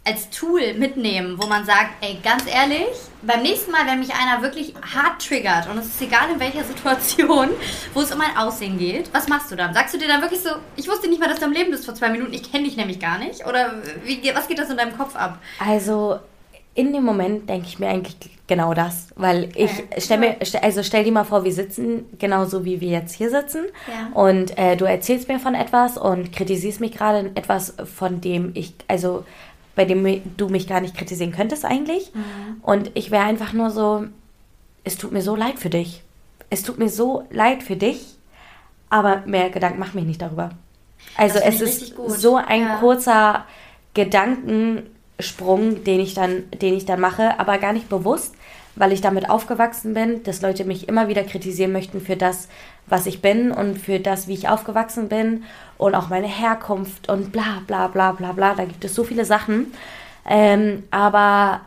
[0.06, 2.88] als Tool mitnehmen, wo man sagt, ey, ganz ehrlich,
[3.22, 6.64] beim nächsten Mal, wenn mich einer wirklich hart triggert und es ist egal in welcher
[6.74, 7.50] Situation,
[7.94, 9.74] wo es um mein Aussehen geht, was machst du dann?
[9.74, 11.86] Sagst du dir dann wirklich so, ich wusste nicht mal, dass du am Leben bist
[11.86, 13.46] vor zwei Minuten, ich kenne dich nämlich gar nicht?
[13.48, 15.38] Oder wie, was geht das in deinem Kopf ab?
[15.60, 16.20] Also
[16.76, 19.88] in dem Moment denke ich mir eigentlich genau das, weil ich Okay.
[20.00, 23.66] stell mir, also stell dir mal vor, wir sitzen genauso wie wir jetzt hier sitzen
[23.88, 24.10] Ja.
[24.22, 28.52] und äh, du erzählst mir von etwas und kritisierst mich gerade in etwas, von dem
[28.56, 29.24] ich, also
[29.76, 32.12] bei dem du mich gar nicht kritisieren könntest eigentlich
[32.62, 34.06] und ich wäre einfach nur so,
[34.84, 36.04] es tut mir so leid für dich,
[36.50, 38.16] es tut mir so leid für dich,
[38.90, 40.52] aber mehr Gedanken mach mir nicht darüber.
[41.18, 42.78] Also es ist so ein Ja.
[42.78, 43.46] kurzer
[43.94, 48.36] Gedankensprung, den ich dann, den ich dann mache, aber gar nicht bewusst,
[48.76, 52.48] weil ich damit aufgewachsen bin, dass Leute mich immer wieder kritisieren möchten für das,
[52.88, 55.44] was ich bin und für das, wie ich aufgewachsen bin
[55.78, 58.56] und auch meine Herkunft und bla bla bla bla bla.
[58.56, 59.74] Da gibt es so viele Sachen.
[60.28, 61.62] Ähm, aber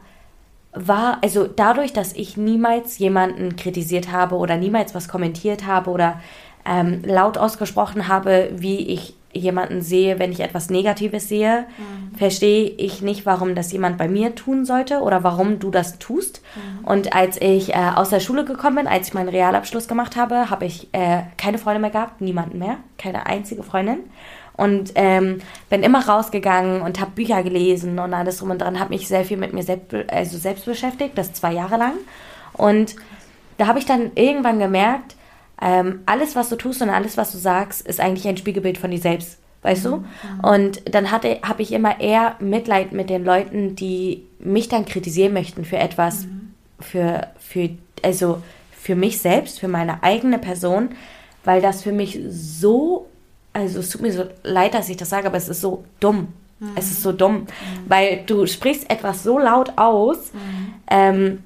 [0.73, 6.21] war, also dadurch, dass ich niemals jemanden kritisiert habe oder niemals was kommentiert habe oder
[6.67, 11.67] ähm, laut ausgesprochen habe, wie ich jemanden sehe, wenn ich etwas Negatives sehe,
[12.17, 16.43] verstehe ich nicht, warum das jemand bei mir tun sollte oder warum du das tust.
[16.83, 20.51] Und als ich äh, aus der Schule gekommen bin, als ich meinen Realabschluss gemacht habe,
[20.51, 23.99] habe ich äh, keine Freunde mehr gehabt, niemanden mehr, keine einzige Freundin.
[24.57, 28.95] Und ähm, bin immer rausgegangen und habe Bücher gelesen und alles drum und dran, habe
[28.95, 31.93] mich sehr viel mit mir selbst, also selbst beschäftigt, das zwei Jahre lang.
[32.55, 32.97] Und
[33.59, 35.16] da habe ich dann irgendwann gemerkt,
[35.61, 38.91] ähm, alles, was du tust und alles, was du sagst, ist eigentlich ein Spiegelbild von
[38.91, 39.39] dir selbst.
[39.63, 40.05] weißt du?
[40.43, 45.65] Und dann habe ich immer eher Mitleid mit den Leuten, die mich dann kritisieren möchten
[45.65, 46.27] für etwas,
[46.79, 47.71] für, für,
[48.03, 50.91] also für mich selbst, für meine eigene Person,
[51.45, 53.09] weil das für mich so,
[53.53, 56.29] also es tut mir so leid, dass ich das sage, aber es ist so dumm.
[56.75, 57.47] Es ist so dumm,
[57.87, 60.31] weil du sprichst etwas so laut aus,
[60.91, 61.41] ähm,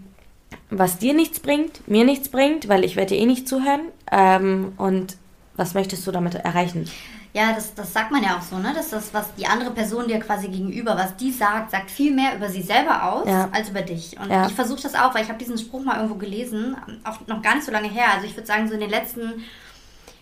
[0.70, 3.82] was dir nichts bringt, mir nichts bringt, weil ich werde dir eh nicht zuhören.
[4.10, 5.16] Ähm, und
[5.56, 6.88] was möchtest du damit erreichen?
[7.32, 8.72] Ja, das, das sagt man ja auch so, ne?
[8.74, 12.34] Dass das, was die andere Person dir quasi gegenüber, was die sagt, sagt viel mehr
[12.34, 13.48] über sie selber aus Ja.
[13.52, 14.18] als über dich.
[14.18, 14.46] Und Ja.
[14.48, 17.54] ich versuche das auch, weil ich habe diesen Spruch mal irgendwo gelesen, auch noch gar
[17.54, 18.06] nicht so lange her.
[18.14, 19.44] Also ich würde sagen, so in den letzten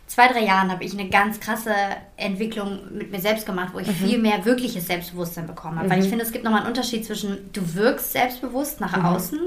[0.06, 1.72] zwei, drei Jahren habe ich eine ganz krasse
[2.16, 5.88] Entwicklung mit mir selbst gemacht, wo ich viel mehr wirkliches Selbstbewusstsein bekommen habe.
[5.88, 9.38] Weil ich finde, es gibt nochmal einen Unterschied zwischen du wirkst selbstbewusst nach außen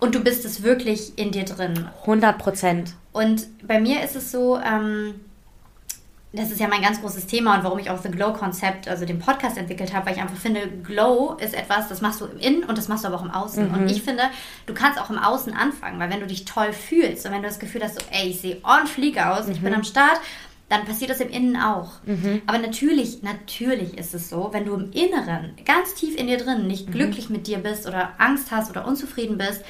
[0.00, 1.88] und du bist es wirklich in dir drin.
[2.02, 2.94] 100 Prozent.
[3.12, 5.14] Und bei mir ist es so, ähm,
[6.32, 9.18] das ist ja mein ganz großes Thema und warum ich auch The Glow-Konzept, also den
[9.18, 12.64] Podcast entwickelt habe, weil ich einfach finde, Glow ist etwas, das machst du im Innen
[12.64, 13.68] und das machst du aber auch im Außen.
[13.74, 14.22] Und ich finde,
[14.66, 17.48] du kannst auch im Außen anfangen, weil wenn du dich toll fühlst und wenn du
[17.48, 20.20] das Gefühl hast, so, ey, ich sehe on fleek aus, ich bin am Start,
[20.68, 21.94] dann passiert das im Innen auch.
[22.46, 26.68] Aber natürlich, natürlich ist es so, wenn du im Inneren, ganz tief in dir drin,
[26.68, 29.64] nicht glücklich mit dir bist oder Angst hast oder unzufrieden bist,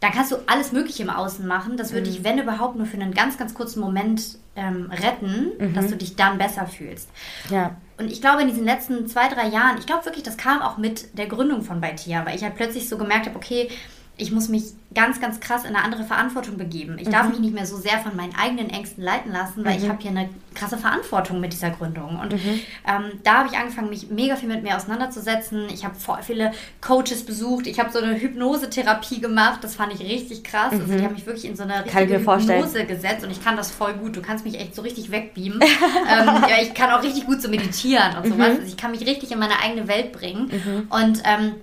[0.00, 1.76] dann kannst du alles Mögliche im Außen machen.
[1.76, 5.88] Das würde dich, wenn überhaupt, nur für einen ganz, ganz kurzen Moment ähm, retten, dass
[5.88, 7.08] du dich dann besser fühlst.
[7.50, 7.76] Ja.
[7.98, 10.76] Und ich glaube, in diesen letzten zwei, drei Jahren, ich glaube wirklich, das kam auch
[10.76, 13.70] mit der Gründung von Baitia, weil ich halt plötzlich so gemerkt habe, okay,
[14.18, 16.96] ich muss mich ganz, ganz krass in eine andere Verantwortung begeben.
[16.98, 19.86] Ich darf mich nicht mehr so sehr von meinen eigenen Ängsten leiten lassen, weil ich
[19.90, 22.18] habe hier eine krasse Verantwortung mit dieser Gründung.
[22.18, 25.68] Und ähm, da habe ich angefangen, mich mega viel mit mir auseinanderzusetzen.
[25.68, 27.66] Ich habe voll viele Coaches besucht.
[27.66, 29.62] Ich habe so eine Hypnosetherapie gemacht.
[29.62, 30.72] Das fand ich richtig krass.
[30.72, 32.64] Also die haben mich wirklich in so eine richtige mir vorstellen.
[32.64, 34.16] Hypnose gesetzt und ich kann das voll gut.
[34.16, 35.60] Du kannst mich echt so richtig wegbeamen.
[35.62, 38.48] ähm, ja, ich kann auch richtig gut so meditieren und sowas.
[38.48, 40.88] Also ich kann mich richtig in meine eigene Welt bringen.
[40.88, 41.56] Und ähm,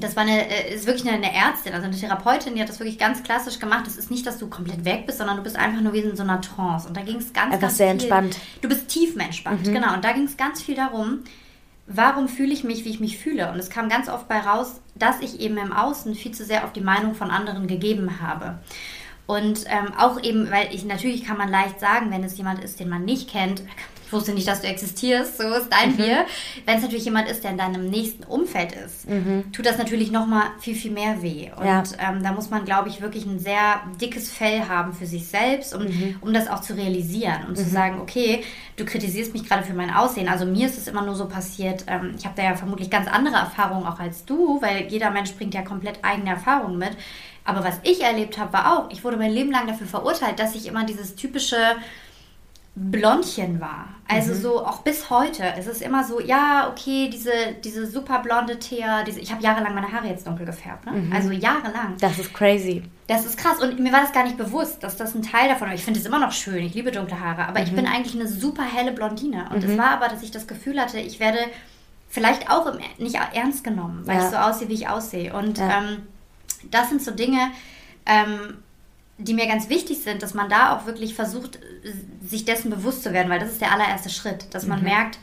[0.00, 2.78] das war eine, äh, ist wirklich eine, eine Ärztin, also eine Therapeutin, die hat das
[2.80, 3.86] wirklich ganz klassisch gemacht.
[3.86, 6.16] Es ist nicht, dass du komplett weg bist, sondern du bist einfach nur wie in
[6.16, 6.88] so einer Trance.
[6.88, 8.00] Und da ging es ganz, Einfach ganz sehr viel.
[8.00, 8.36] entspannt.
[8.60, 9.94] Du bist tiefenentspannt, genau.
[9.94, 11.20] Und da ging es ganz viel darum,
[11.86, 13.50] warum fühle ich mich, wie ich mich fühle.
[13.50, 16.64] Und es kam ganz oft bei raus, dass ich eben im Außen viel zu sehr
[16.64, 18.58] auf die Meinung von anderen gegeben habe.
[19.28, 22.80] Und ähm, auch eben, weil ich natürlich kann man leicht sagen, wenn es jemand ist,
[22.80, 23.62] den man nicht kennt,
[24.06, 26.24] ich wusste nicht, dass du existierst, so ist dein Bier.
[26.64, 29.06] Wenn es natürlich jemand ist, der in deinem nächsten Umfeld ist,
[29.52, 31.50] tut das natürlich nochmal viel, viel mehr weh.
[31.54, 31.82] Und Ja.
[31.98, 35.74] ähm, da muss man, glaube ich, wirklich ein sehr dickes Fell haben für sich selbst,
[35.74, 35.86] um,
[36.22, 38.42] um das auch zu realisieren und zu sagen, okay,
[38.76, 40.30] du kritisierst mich gerade für mein Aussehen.
[40.30, 43.08] Also mir ist es immer nur so passiert, ähm, ich habe da ja vermutlich ganz
[43.08, 46.92] andere Erfahrungen auch als du, weil jeder Mensch bringt ja komplett eigene Erfahrungen mit.
[47.48, 50.54] Aber was ich erlebt habe, war auch, ich wurde mein Leben lang dafür verurteilt, dass
[50.54, 51.56] ich immer dieses typische
[52.74, 53.86] Blondchen war.
[54.06, 55.42] Also so auch bis heute.
[55.58, 57.32] Es ist immer so, ja, okay, diese,
[57.64, 60.86] diese super blonde Thea, diese, ich habe jahrelang meine Haare jetzt dunkel gefärbt.
[60.86, 61.10] Ne?
[61.12, 61.96] Also jahrelang.
[62.00, 62.84] Das ist crazy.
[63.08, 63.60] Das ist krass.
[63.60, 65.74] Und mir war das gar nicht bewusst, dass das ein Teil davon war.
[65.74, 66.62] Ich finde es immer noch schön.
[66.64, 67.46] Ich liebe dunkle Haare.
[67.48, 69.48] Aber ich bin eigentlich eine super helle Blondine.
[69.52, 71.38] Und es war aber, dass ich das Gefühl hatte, ich werde
[72.08, 74.24] vielleicht auch im, nicht ernst genommen, weil Ja.
[74.24, 75.34] ich so aussehe, wie ich aussehe.
[75.34, 75.78] Und Ja.
[75.78, 76.06] ähm,
[76.70, 77.50] das sind so Dinge,
[78.06, 78.58] ähm,
[79.18, 81.58] die mir ganz wichtig sind, dass man da auch wirklich versucht,
[82.24, 85.18] sich dessen bewusst zu werden, weil das ist der allererste Schritt, dass man merkt,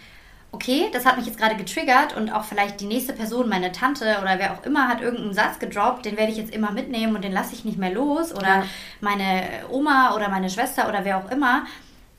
[0.51, 4.17] okay, das hat mich jetzt gerade getriggert und auch vielleicht die nächste Person, meine Tante
[4.21, 7.23] oder wer auch immer, hat irgendeinen Satz gedroppt, den werde ich jetzt immer mitnehmen und
[7.23, 8.63] den lasse ich nicht mehr los oder Ja.
[9.01, 11.65] meine Oma oder meine Schwester oder wer auch immer.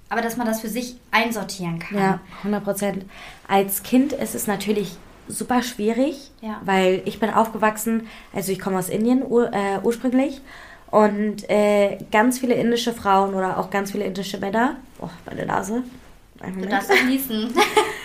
[0.09, 1.99] Aber dass man das für sich einsortieren kann.
[1.99, 3.05] Ja, 100 Prozent.
[3.49, 4.97] Als Kind ist es natürlich
[5.29, 6.61] super schwierig, Ja.
[6.65, 10.41] weil ich bin aufgewachsen, also ich komme aus Indien ur, äh, ursprünglich
[10.91, 15.83] und äh, ganz viele indische Frauen oder auch ganz viele indische Männer, oh, meine Nase,
[16.39, 17.49] Du darfst auch niesen.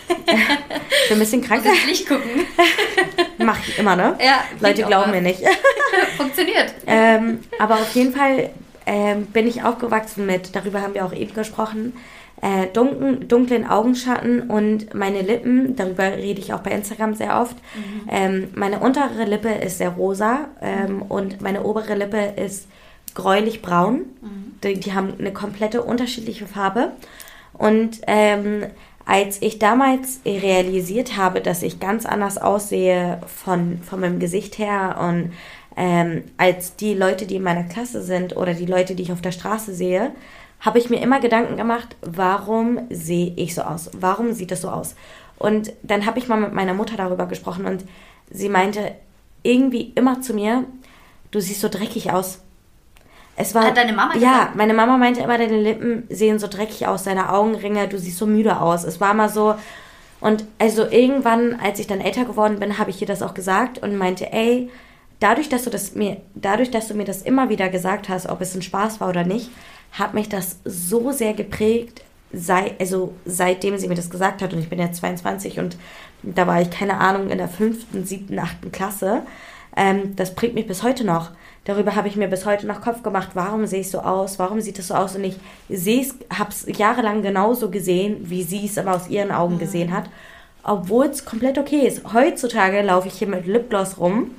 [0.08, 0.38] ich bin
[1.12, 2.30] ein bisschen krank, ins Licht gucken.
[3.46, 4.16] mache ich immer, ne?
[4.24, 5.42] Ja, Leute glauben mir nicht.
[6.18, 6.74] Funktioniert.
[6.88, 8.50] ähm, aber auf jeden Fall
[8.86, 11.94] ähm, bin ich aufgewachsen mit, darüber haben wir auch eben gesprochen,
[12.42, 17.56] äh, dunken, dunklen Augenschatten und meine Lippen, darüber rede ich auch bei Instagram sehr oft.
[18.10, 22.68] Ähm, meine untere Lippe ist sehr rosa ähm, und meine obere Lippe ist
[23.14, 24.06] gräulich-braun.
[24.64, 26.94] Die, die haben eine komplette unterschiedliche Farbe.
[27.54, 28.66] Und ähm,
[29.06, 34.98] als ich damals realisiert habe, dass ich ganz anders aussehe von, von meinem Gesicht her
[35.00, 35.34] und
[35.78, 39.22] ähm, als die Leute, die in meiner Klasse sind oder die Leute, die ich auf
[39.22, 40.12] der Straße sehe,
[40.62, 43.90] habe ich mir immer Gedanken gemacht, warum sehe ich so aus?
[43.94, 44.96] Warum sieht das so aus?
[45.38, 47.84] Und dann habe ich mal mit meiner Mutter darüber gesprochen und
[48.30, 48.94] sie meinte
[49.44, 50.66] irgendwie immer zu mir,
[51.32, 52.40] du siehst so dreckig aus.
[53.36, 53.66] es war.
[53.66, 54.56] Hat deine Mama Ja, gesagt?
[54.56, 58.28] meine Mama meinte immer, deine Lippen sehen so dreckig aus, deine Augenringe, du siehst so
[58.28, 58.84] müde aus.
[58.84, 59.56] Es war mal so.
[60.20, 63.80] Und also irgendwann, als ich dann älter geworden bin, habe ich ihr das auch gesagt
[63.80, 64.70] und meinte, ey,
[65.20, 68.42] dadurch, dass du das mir, dadurch, dass du mir das immer wieder gesagt hast, ob
[68.42, 69.50] es ein Spaß war oder nicht,
[69.92, 74.60] hat mich das so sehr geprägt, sei, also seitdem sie mir das gesagt hat, und
[74.60, 75.78] ich bin jetzt 22 und
[76.24, 79.24] da war ich, keine Ahnung, in der fünften, siebten, achten Klasse,
[79.76, 81.32] ähm, das prägt mich bis heute noch.
[81.64, 84.62] Darüber habe ich mir bis heute noch Kopf gemacht, warum sehe ich so aus, warum
[84.62, 85.38] sieht es so aus und ich
[85.70, 89.92] sehe es, habe es jahrelang genauso gesehen, wie sie es aber aus ihren Augen gesehen
[89.92, 90.06] hat,
[90.64, 92.14] obwohl es komplett okay ist.
[92.14, 94.32] Heutzutage laufe ich hier mit Lipgloss rum,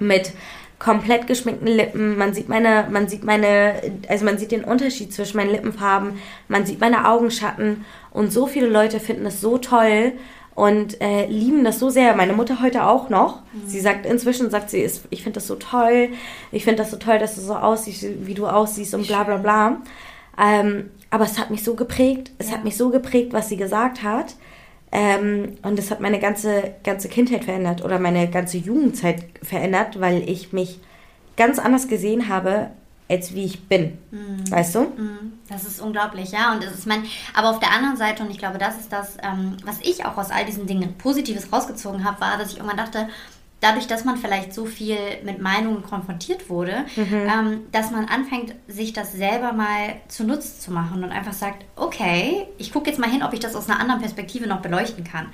[0.00, 0.32] mit
[0.78, 2.16] komplett geschminkten Lippen.
[2.16, 3.74] Man sieht meine, man sieht meine,
[4.08, 6.12] also man sieht den Unterschied zwischen meinen Lippenfarben,
[6.48, 10.12] man sieht meine Augenschatten und so viele Leute finden es so toll
[10.54, 12.14] und äh, lieben das so sehr.
[12.16, 13.42] Meine Mutter heute auch noch.
[13.66, 16.08] Sie sagt inzwischen sagt sie, ist, ich finde das so toll.
[16.52, 19.36] Ich finde das so toll, dass du so aussiehst, wie du aussiehst und bla bla
[19.36, 19.76] bla.
[20.40, 22.32] Ähm, aber es hat mich so geprägt.
[22.38, 22.56] Es Ja.
[22.56, 24.34] hat mich so geprägt, was sie gesagt hat.
[24.90, 30.28] Ähm, und es hat meine ganze, ganze Kindheit verändert oder meine ganze Jugendzeit verändert, weil
[30.28, 30.80] ich mich
[31.36, 32.70] ganz anders gesehen habe,
[33.08, 33.98] als wie ich bin.
[34.50, 34.80] Weißt du?
[34.80, 35.32] Mhm.
[35.48, 36.52] Das ist unglaublich, ja.
[36.52, 39.16] Und es ist mein, aber auf der anderen Seite, und ich glaube, das ist das,
[39.22, 42.76] ähm, was ich auch aus all diesen Dingen Positives rausgezogen habe, war, dass ich irgendwann
[42.76, 43.08] dachte,
[43.60, 48.92] dadurch, dass man vielleicht so viel mit Meinungen konfrontiert wurde, ähm, dass man anfängt, sich
[48.92, 53.22] das selber mal zunutze zu machen und einfach sagt, okay, ich gucke jetzt mal hin,
[53.22, 55.26] ob ich das aus einer anderen Perspektive noch beleuchten kann.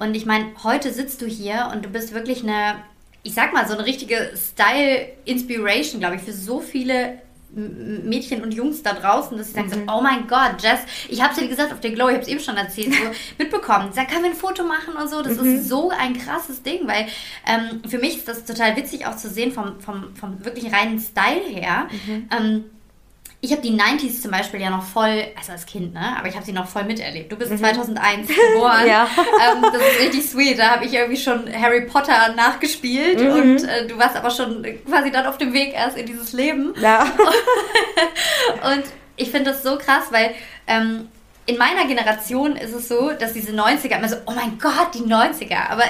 [0.00, 2.76] Und ich meine, heute sitzt du hier und du bist wirklich eine,
[3.22, 7.18] ich sag mal, so eine richtige Style-Inspiration, glaube ich, für so viele
[7.52, 11.32] Mädchen und Jungs da draußen, dass sie sagen so, oh mein Gott, Jess, ich habe
[11.32, 13.90] es dir gesagt auf der Glow, ich habe es eben schon erzählt, so mitbekommen.
[13.92, 15.22] Sag, können wir ein Foto machen und so?
[15.22, 17.06] Das ist so ein krasses Ding, weil
[17.46, 21.00] ähm, für mich ist das total witzig auch zu sehen vom, vom, vom wirklich reinen
[21.00, 21.88] Style her.
[22.36, 22.64] Ähm,
[23.42, 26.14] ich habe die 90s zum Beispiel ja noch voll, also als Kind, ne?
[26.18, 27.32] Aber ich habe sie noch voll miterlebt.
[27.32, 28.86] Du bist 2001 geboren.
[28.86, 29.08] Ja.
[29.16, 30.58] ähm, das ist richtig sweet.
[30.58, 35.10] Da habe ich irgendwie schon Harry Potter nachgespielt und äh, du warst aber schon quasi
[35.10, 36.74] dann auf dem Weg erst in dieses Leben.
[36.80, 37.04] Ja.
[38.62, 38.84] Und
[39.16, 40.34] ich finde das so krass, weil
[40.66, 41.08] ähm,
[41.46, 45.00] in meiner Generation ist es so, dass diese 90er immer so, oh mein Gott, die
[45.00, 45.68] 90er.
[45.70, 45.84] Aber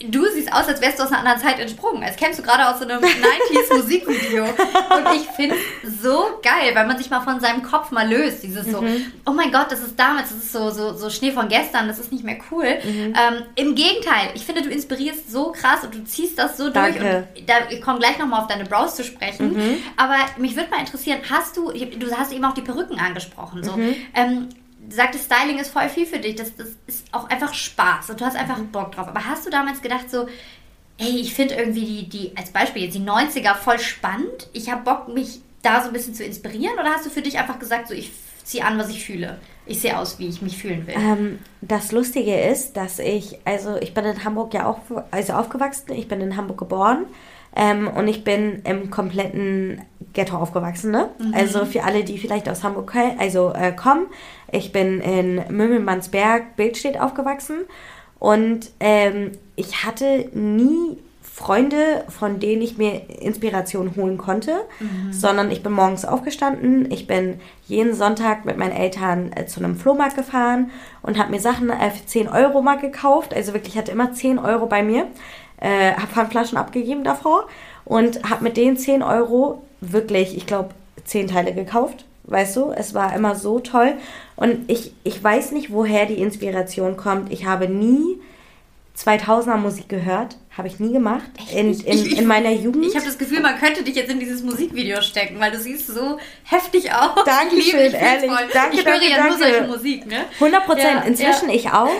[0.00, 2.02] du siehst aus, als wärst du aus einer anderen Zeit entsprungen.
[2.04, 4.44] Als kämst du gerade aus so einem 90s Musikvideo.
[4.44, 8.42] Und ich finde es so geil, weil man sich mal von seinem Kopf mal löst.
[8.42, 8.82] Dieses so,
[9.26, 11.98] oh mein Gott, das ist damals, das ist so, so, so Schnee von gestern, das
[11.98, 12.66] ist nicht mehr cool.
[12.66, 16.74] Ähm, Im Gegenteil, ich finde, du inspirierst so krass und du ziehst das so durch.
[16.94, 17.28] Danke.
[17.36, 19.80] Und da, ich komme gleich nochmal auf deine Brows zu sprechen.
[19.96, 23.64] Aber mich würde mal interessieren, hast du, du hast eben auch die Perücken angesprochen.
[23.64, 23.72] So.
[24.14, 26.36] Ähm, du sagtest, Styling ist voll viel für dich.
[26.36, 29.08] Das, das ist auch einfach Spaß und du hast einfach Bock drauf.
[29.08, 30.26] Aber hast du damals gedacht so,
[30.98, 34.48] ey, ich finde irgendwie die, die, als Beispiel jetzt die 90er voll spannend.
[34.52, 36.74] Ich habe Bock, mich da so ein bisschen zu inspirieren.
[36.74, 38.10] Oder hast du für dich einfach gesagt, so ich
[38.44, 39.38] ziehe an, was ich fühle?
[39.66, 40.94] Ich sehe aus, wie ich mich fühlen will.
[40.96, 45.92] Ähm, das Lustige ist, dass ich, also ich bin in Hamburg ja auch also aufgewachsen,
[45.92, 47.04] ich bin in Hamburg geboren
[47.54, 49.82] ähm, und ich bin im kompletten
[50.14, 50.90] Ghetto aufgewachsen.
[50.90, 51.10] Ne?
[51.32, 54.06] Also für alle, die vielleicht aus Hamburg also, äh, kommen,
[54.52, 57.58] ich bin in Mümmelmannsberg, Bildstedt aufgewachsen
[58.18, 60.98] und ähm, ich hatte nie
[61.38, 64.56] Freunde, von denen ich mir Inspiration holen konnte,
[65.12, 69.76] sondern ich bin morgens aufgestanden, ich bin jeden Sonntag mit meinen Eltern äh, zu einem
[69.76, 73.32] Flohmarkt gefahren und habe mir Sachen äh, für 10 Euro mal gekauft.
[73.32, 75.06] Also wirklich, ich hatte immer 10 Euro bei mir,
[75.60, 77.46] äh, habe Pfandflaschen abgegeben davor
[77.84, 80.70] und habe mit den 10 Euro wirklich, ich glaube,
[81.04, 82.04] 10 Teile gekauft.
[82.28, 83.94] Weißt du, es war immer so toll.
[84.36, 87.32] Und ich, ich weiß nicht, woher die Inspiration kommt.
[87.32, 88.20] Ich habe nie
[88.96, 90.36] 2000er Musik gehört.
[90.56, 91.22] Habe ich nie gemacht.
[91.54, 92.84] In, in, in meiner Jugend.
[92.84, 95.86] Ich habe das Gefühl, man könnte dich jetzt in dieses Musikvideo stecken, weil du siehst
[95.86, 97.22] so heftig aus.
[97.24, 98.28] Dankeschön, Ich liebe- ich ehrlich.
[98.30, 98.48] voll.
[98.52, 99.44] Danke, ich höre danke, ja nur danke.
[99.44, 100.16] solche Musik, ne?
[100.34, 100.84] 100 Prozent.
[100.94, 101.54] Ja, Inzwischen ja.
[101.54, 101.90] ich auch.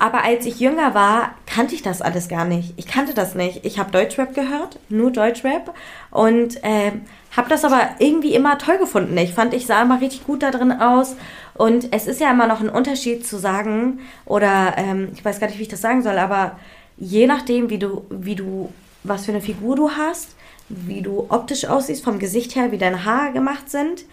[0.00, 2.74] Aber als ich jünger war, kannte ich das alles gar nicht.
[2.76, 3.64] Ich kannte das nicht.
[3.64, 5.72] Ich habe Deutschrap gehört, nur Deutschrap.
[6.10, 7.02] Und ähm,
[7.36, 9.16] habe das aber irgendwie immer toll gefunden.
[9.16, 11.16] Ich fand, ich sah immer richtig gut da drin aus.
[11.54, 15.46] Und es ist ja immer noch ein Unterschied zu sagen, oder ähm, ich weiß gar
[15.46, 16.58] nicht, wie ich das sagen soll, aber
[16.96, 18.72] je nachdem, wie du, wie du,
[19.04, 20.34] was für eine Figur du hast,
[20.68, 24.04] wie du optisch aussiehst, vom Gesicht her, wie deine Haare gemacht sind,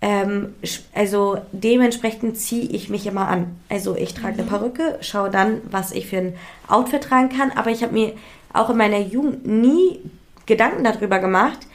[0.00, 0.54] ähm,
[0.94, 3.56] also dementsprechend ziehe ich mich immer an.
[3.68, 6.34] Also ich trage eine Perücke, schaue dann, was ich für ein
[6.68, 7.50] Outfit tragen kann.
[7.50, 8.12] Aber ich habe mir
[8.52, 9.98] auch in meiner Jugend nie
[10.46, 11.66] Gedanken darüber gemacht,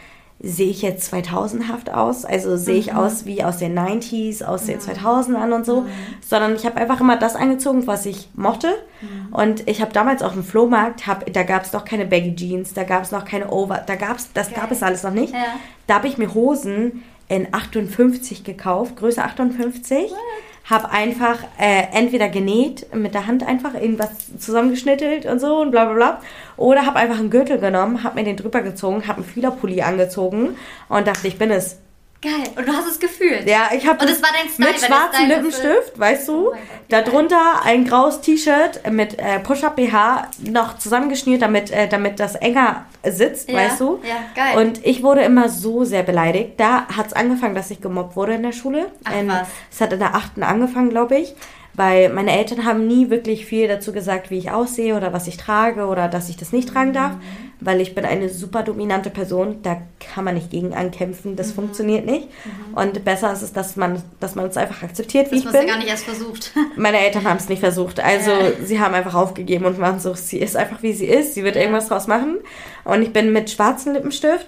[0.46, 2.98] sehe ich jetzt 2000haft aus, also sehe ich mhm.
[2.98, 5.88] aus wie aus den 90s, aus den 2000ern und so, mhm.
[6.22, 8.68] sondern ich habe einfach immer das angezogen, was ich mochte.
[9.02, 9.34] Mhm.
[9.34, 12.74] Und ich habe damals auf dem Flohmarkt, hab, da gab es noch keine Baggy Jeans,
[12.74, 14.60] da gab es noch keine Over, da gab's, das okay.
[14.60, 15.34] gab es alles noch nicht.
[15.34, 15.46] Ja.
[15.88, 20.12] Da habe ich mir Hosen in 58 gekauft, Größe 58.
[20.12, 20.20] What?
[20.66, 24.10] Habe einfach äh, entweder genäht, mit der Hand einfach irgendwas
[24.40, 26.22] zusammengeschnittelt und so und bla bla bla.
[26.56, 30.56] Oder habe einfach einen Gürtel genommen, habe mir den drüber gezogen, habe einen Fühlerpulli angezogen
[30.90, 31.80] und dachte, ich bin es.
[32.24, 32.50] Geil.
[32.56, 33.46] Und du hast es gefühlt.
[33.50, 36.52] Ja, ich habe mit schwarzem Lippenstift, weißt du?
[36.52, 36.56] Oh
[36.88, 42.86] darunter ein graues T-Shirt mit äh, Push-Up BH noch zusammengeschnürt, damit äh, damit das enger
[43.04, 44.00] sitzt, ja, weißt du?
[44.04, 44.66] Ja, geil.
[44.66, 46.54] Und ich wurde immer so sehr beleidigt.
[46.58, 48.92] Da hat es angefangen, dass ich gemobbt wurde in der Schule.
[49.04, 49.48] Ach, ähm, was?
[49.72, 51.36] Es hat in der achten angefangen, glaube ich
[51.76, 55.38] weil meine Eltern haben nie wirklich viel dazu gesagt, wie ich aussehe oder was ich
[55.38, 57.43] trage oder dass ich das nicht tragen darf, mhm.
[57.66, 59.78] Weil ich bin eine super dominante Person, da
[60.14, 61.54] kann man nicht gegen ankämpfen, das mhm.
[61.54, 62.28] funktioniert nicht.
[62.46, 62.74] Mhm.
[62.76, 65.62] Und besser ist es, dass man, dass man es einfach akzeptiert, wie das ich bin.
[65.62, 66.52] Das gar nicht erst versucht.
[66.76, 68.52] Meine Eltern haben es nicht versucht, also ja.
[68.64, 71.56] sie haben einfach aufgegeben und waren so, sie ist einfach wie sie ist, sie wird
[71.56, 71.62] ja.
[71.62, 72.38] irgendwas draus machen.
[72.84, 74.48] Und ich bin mit schwarzem Lippenstift,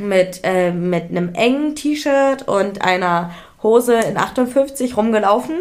[0.00, 3.30] mit, äh, mit einem engen T-Shirt und einer
[3.62, 5.56] Hose in 58 rumgelaufen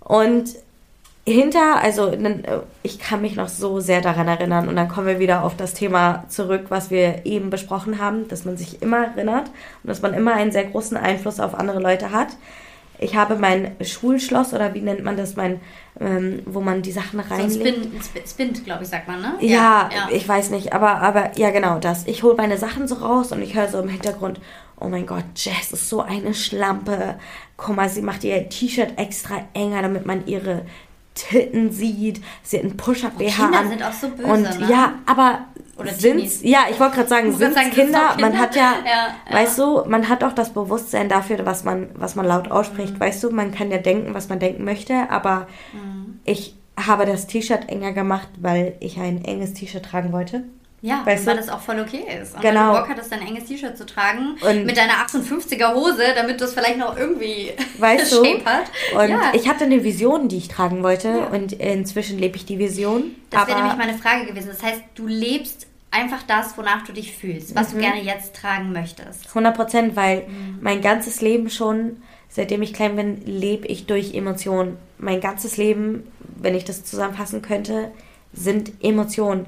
[0.00, 0.50] und
[1.28, 2.12] hinter, also
[2.82, 5.74] ich kann mich noch so sehr daran erinnern und dann kommen wir wieder auf das
[5.74, 9.48] Thema zurück, was wir eben besprochen haben, dass man sich immer erinnert
[9.82, 12.28] und dass man immer einen sehr großen Einfluss auf andere Leute hat.
[12.98, 15.60] Ich habe mein Schulschloss oder wie nennt man das, mein,
[16.00, 17.84] ähm, wo man die Sachen reinlegt.
[17.92, 19.34] So Spind, Spind glaube ich, sagt man, ne?
[19.40, 22.06] Ja, ja, ich weiß nicht, aber, aber ja, genau das.
[22.06, 24.40] Ich hole meine Sachen so raus und ich höre so im Hintergrund,
[24.80, 27.16] oh mein Gott, Jess ist so eine Schlampe.
[27.56, 30.62] Guck mal, sie macht ihr T-Shirt extra enger, damit man ihre
[31.16, 32.20] Titten sieht.
[32.42, 33.50] Sie hat einen Push-Up-BH an.
[33.50, 34.66] Kinder sind auch so böse, Und ne?
[34.70, 35.46] ja, aber
[35.78, 39.36] oder sind's, ja, ich wollte gerade sagen, sind Kinder, Kinder, man hat ja, ja, ja,
[39.36, 43.00] weißt du, man hat auch das Bewusstsein dafür, was man, was man laut ausspricht, mhm.
[43.00, 46.20] weißt du, man kann ja denken, was man denken möchte, aber mhm.
[46.24, 50.44] ich habe das T-Shirt enger gemacht, weil ich ein enges T-Shirt tragen wollte.
[50.86, 52.36] Ja, weißt weil das auch voll okay ist.
[52.36, 52.60] Und genau.
[52.60, 56.40] wenn du Bock hattest, dein enges T-Shirt zu tragen, und mit deiner 58er Hose, damit
[56.40, 58.24] das vielleicht noch irgendwie weißt du?
[58.24, 58.70] Shape hat.
[58.94, 59.32] Und ja.
[59.34, 61.26] ich hatte eine Vision, die ich tragen wollte ja.
[61.26, 63.16] und inzwischen lebe ich die Vision.
[63.30, 64.48] Das wäre nämlich meine Frage gewesen.
[64.48, 67.74] Das heißt, du lebst einfach das, wonach du dich fühlst, was mhm.
[67.74, 69.26] du gerne jetzt tragen möchtest.
[69.30, 70.58] 100 Prozent, weil mhm.
[70.60, 74.76] mein ganzes Leben schon, seitdem ich klein bin, lebe ich durch Emotionen.
[74.98, 77.90] Mein ganzes Leben, wenn ich das zusammenfassen könnte,
[78.32, 79.46] sind Emotionen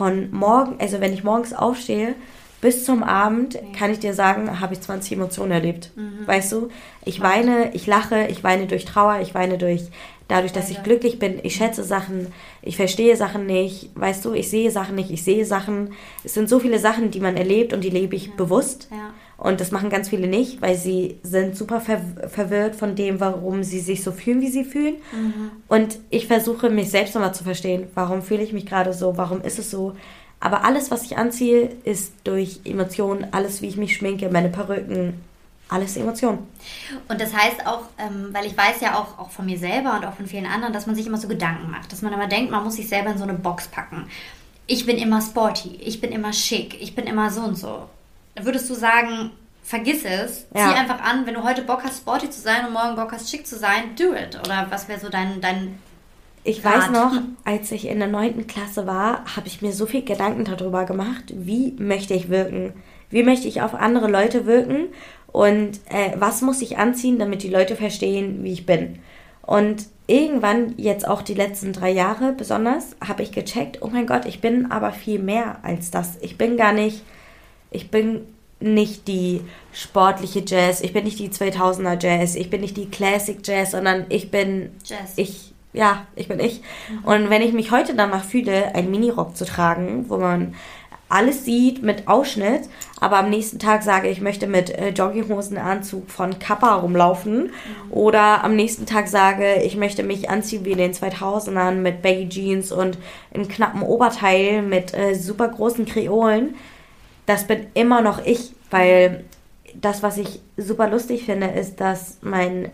[0.00, 2.14] von morgen, also wenn ich morgens aufstehe,
[2.62, 5.90] bis zum Abend, kann ich dir sagen, habe ich 20 Emotionen erlebt.
[5.94, 6.26] Mhm.
[6.26, 6.70] Weißt du?
[7.04, 9.82] Ich weine, ich lache, ich weine durch Trauer, ich weine durch
[10.26, 11.38] dadurch, dass ich glücklich bin.
[11.42, 12.28] Ich schätze Sachen,
[12.62, 15.92] ich verstehe Sachen nicht, weißt du, ich sehe Sachen nicht, ich sehe Sachen.
[16.24, 18.32] Es sind so viele Sachen, die man erlebt und die lebe ich ja.
[18.38, 18.88] bewusst.
[18.90, 19.12] Ja.
[19.40, 23.64] Und das machen ganz viele nicht, weil sie sind super ver verwirrt von dem, warum
[23.64, 24.96] sie sich so fühlen, wie sie fühlen.
[25.12, 25.50] Mhm.
[25.66, 29.40] Und ich versuche mich selbst nochmal zu verstehen, warum fühle ich mich gerade so, warum
[29.40, 29.96] ist es so.
[30.40, 35.14] Aber alles, was ich anziehe, ist durch Emotionen, alles, wie ich mich schminke, meine Perücken,
[35.70, 36.46] alles Emotionen.
[37.08, 40.04] Und das heißt auch, ähm, weil ich weiß ja auch, auch von mir selber und
[40.04, 42.50] auch von vielen anderen, dass man sich immer so Gedanken macht, dass man immer denkt,
[42.50, 44.06] man muss sich selber in so eine Box packen.
[44.66, 47.88] Ich bin immer sporty, ich bin immer schick, ich bin immer so und so
[48.44, 49.30] würdest du sagen,
[49.62, 50.68] vergiss es, ja.
[50.68, 53.30] zieh einfach an, wenn du heute Bock hast, sporty zu sein und morgen Bock hast,
[53.30, 54.38] schick zu sein, do it.
[54.38, 55.78] Oder was wäre so dein, dein
[56.42, 56.74] ich Rat.
[56.74, 57.12] weiß noch,
[57.44, 58.46] als ich in der 9.
[58.46, 62.72] Klasse war, habe ich mir so viel Gedanken darüber gemacht, wie möchte ich wirken?
[63.10, 64.88] Wie möchte ich auf andere Leute wirken?
[65.28, 68.98] Und äh, was muss ich anziehen, damit die Leute verstehen, wie ich bin?
[69.42, 74.26] Und irgendwann, jetzt auch die letzten drei Jahre besonders, habe ich gecheckt, oh mein Gott,
[74.26, 76.18] ich bin aber viel mehr als das.
[76.20, 77.02] Ich bin gar nicht
[77.70, 78.26] ich bin
[78.60, 79.40] nicht die
[79.72, 84.04] sportliche Jazz, ich bin nicht die 2000er Jazz, ich bin nicht die Classic Jazz, sondern
[84.08, 85.14] ich bin Jazz.
[85.16, 86.62] ich ja, ich bin ich.
[86.88, 87.04] Mhm.
[87.04, 90.54] Und wenn ich mich heute danach fühle, einen Minirock zu tragen, wo man
[91.08, 92.62] alles sieht mit Ausschnitt,
[93.00, 97.50] aber am nächsten Tag sage, ich möchte mit äh, Jogginghosenanzug von Kappa rumlaufen mhm.
[97.90, 102.28] oder am nächsten Tag sage, ich möchte mich anziehen wie in den 2000ern mit Baggy
[102.28, 102.96] Jeans und
[103.34, 106.54] einem knappen Oberteil mit äh, super großen Kreolen,
[107.30, 109.22] das bin immer noch ich, weil
[109.74, 112.72] das, was ich super lustig finde, ist, dass mein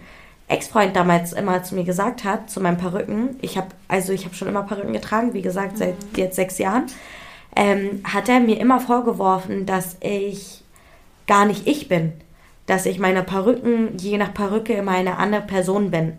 [0.48, 4.34] Ex-Freund damals immer zu mir gesagt hat, zu meinen Perücken, ich habe also ich habe
[4.34, 5.76] schon immer Perücken getragen, wie gesagt, mhm.
[5.76, 6.86] seit jetzt sechs Jahren,
[7.54, 10.64] ähm, hat er mir immer vorgeworfen, dass ich
[11.26, 12.14] gar nicht ich bin.
[12.64, 16.14] Dass ich meine Perücken, je nach Perücke, immer eine andere Person bin.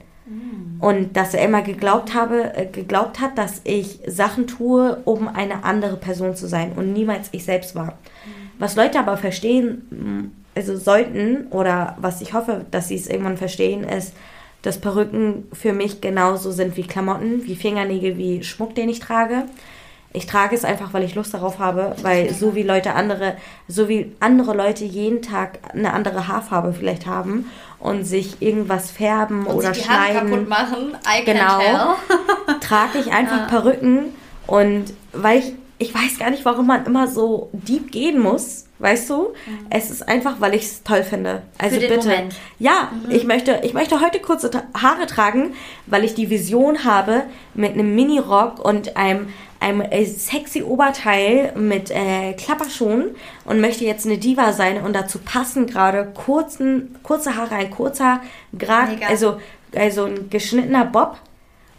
[0.80, 5.64] Und dass er immer geglaubt, habe, äh, geglaubt hat, dass ich Sachen tue, um eine
[5.64, 7.98] andere Person zu sein und niemals ich selbst war.
[8.60, 13.84] Was Leute aber verstehen, also sollten, oder was ich hoffe, dass sie es irgendwann verstehen,
[13.84, 14.14] ist,
[14.64, 19.44] dass Perücken für mich genauso sind wie Klamotten, wie Fingernägel, wie Schmuck, den ich trage.
[20.18, 23.38] Ich trage es einfach, weil ich Lust darauf habe, weil so wie Leute andere,
[23.68, 29.46] so wie andere Leute jeden Tag eine andere Haarfarbe vielleicht haben und sich irgendwas färben
[29.46, 31.60] und oder sich die schneiden, Haare kaputt machen, I genau,
[32.62, 33.46] trage ich einfach ja.
[33.46, 34.06] Perücken
[34.48, 38.66] und weil ich ich weiß gar nicht, warum man immer so deep gehen muss.
[38.80, 39.34] Weißt du?
[39.46, 39.68] Mhm.
[39.72, 41.42] Es ist einfach, weil ich es toll finde.
[41.58, 41.98] Also bitte.
[41.98, 42.36] Moment.
[42.60, 43.12] Ja, mhm.
[43.12, 45.56] ich möchte, ich möchte heute kurze Haare tragen,
[45.88, 47.24] weil ich die Vision habe
[47.56, 49.30] mit einem Mini-Rock und einem,
[49.60, 55.20] einem äh, sexy Oberteil mit äh, Klapperschuhen und möchte jetzt eine Diva sein und dazu
[55.20, 58.22] passen gerade kurzen, kurze Haare, ein kurzer,
[58.54, 59.40] gerade, also,
[59.76, 61.18] also ein geschnittener Bob.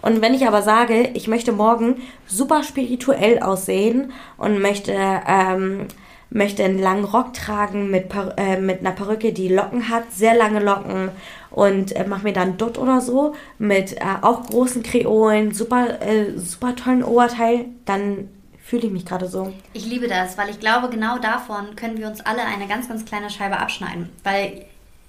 [0.01, 5.89] Und wenn ich aber sage, ich möchte morgen super spirituell aussehen und möchte ähm,
[6.31, 8.07] möchte einen langen Rock tragen mit,
[8.37, 11.11] äh, mit einer Perücke, die Locken hat, sehr lange Locken
[11.51, 16.39] und äh, mach mir dann Dutt oder so mit äh, auch großen Kreolen, super, äh,
[16.39, 18.29] super tollen Oberteil, dann
[18.63, 19.55] fühle ich mich gerade so.
[19.73, 23.05] Ich liebe das, weil ich glaube, genau davon können wir uns alle eine ganz, ganz
[23.07, 24.11] kleine Scheibe abschneiden.
[24.25, 24.67] Weil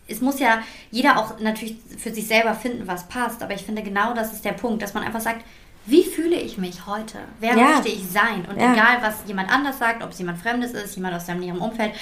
[0.08, 0.60] es muss ja
[0.92, 3.44] jeder auch natürlich für sich selber finden, was passt.
[3.44, 5.44] Aber ich finde, genau das ist der Punkt, dass man einfach sagt,
[5.86, 7.18] wie fühle ich mich heute?
[7.40, 7.70] Wer ja.
[7.70, 8.46] möchte ich sein?
[8.50, 8.74] Und ja.
[8.74, 11.94] egal, was jemand anders sagt, ob es jemand Fremdes ist, jemand aus deinem näheren Umfeld,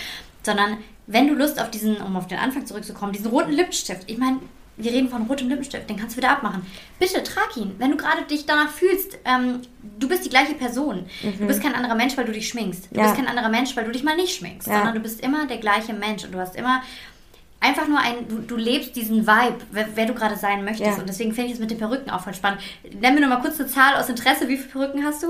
[0.48, 4.18] sondern wenn du Lust auf diesen, um auf den Anfang zurückzukommen, diesen roten Lippenstift, ich
[4.18, 4.40] meine,
[4.78, 6.66] wir reden von rotem Lippenstift, den kannst du wieder abmachen.
[7.00, 9.18] Bitte trag ihn, wenn du gerade dich danach fühlst.
[9.26, 9.62] Ähm,
[10.00, 11.06] du bist die gleiche Person.
[11.24, 11.40] Mhm.
[11.40, 12.90] Du bist kein anderer Mensch, weil du dich schminkst.
[12.92, 13.04] Du ja.
[13.04, 15.58] bist kein anderer Mensch, weil du dich mal nicht schminkst, sondern du bist immer der
[15.58, 16.82] gleiche Mensch und du hast immer
[17.60, 20.92] einfach nur ein, du, du lebst diesen Vibe, wer, wer du gerade sein möchtest.
[20.92, 21.00] Ja.
[21.00, 22.62] Und deswegen finde ich es mit den Perücken auch voll spannend.
[23.02, 24.48] Nenn mir nur mal kurz eine Zahl aus Interesse.
[24.48, 25.30] Wie viele Perücken hast du?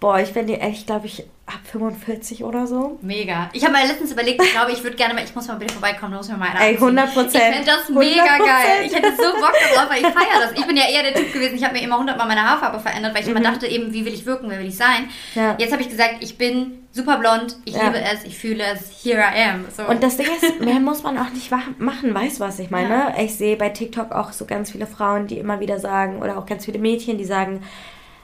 [0.00, 2.98] Boah, ich bin dir echt, glaube ich, ab 45 oder so.
[3.02, 3.50] Mega.
[3.52, 5.74] Ich habe mal letztens überlegt, ich glaube, ich würde gerne mal, ich muss mal bitte
[5.74, 7.34] vorbeikommen, muss mir mal eine Ey, 100 Prozent.
[7.34, 8.38] Ich finde das mega 100%.
[8.38, 8.86] geil.
[8.86, 10.52] Ich hätte so Bock darauf, weil ich feiere das.
[10.58, 12.80] Ich bin ja eher der Typ gewesen, ich habe mir immer 100 Mal meine Haarfarbe
[12.80, 13.36] verändert, weil ich mhm.
[13.36, 15.10] immer dachte eben, wie will ich wirken, wer will ich sein.
[15.34, 15.56] Ja.
[15.58, 17.84] Jetzt habe ich gesagt, ich bin super blond, ich ja.
[17.84, 19.66] liebe es, ich fühle es, here I am.
[19.76, 19.82] So.
[19.82, 22.88] Und das Ding ist, mehr muss man auch nicht machen, weißt du, was ich meine?
[22.88, 23.14] Ja.
[23.18, 26.46] Ich sehe bei TikTok auch so ganz viele Frauen, die immer wieder sagen, oder auch
[26.46, 27.62] ganz viele Mädchen, die sagen,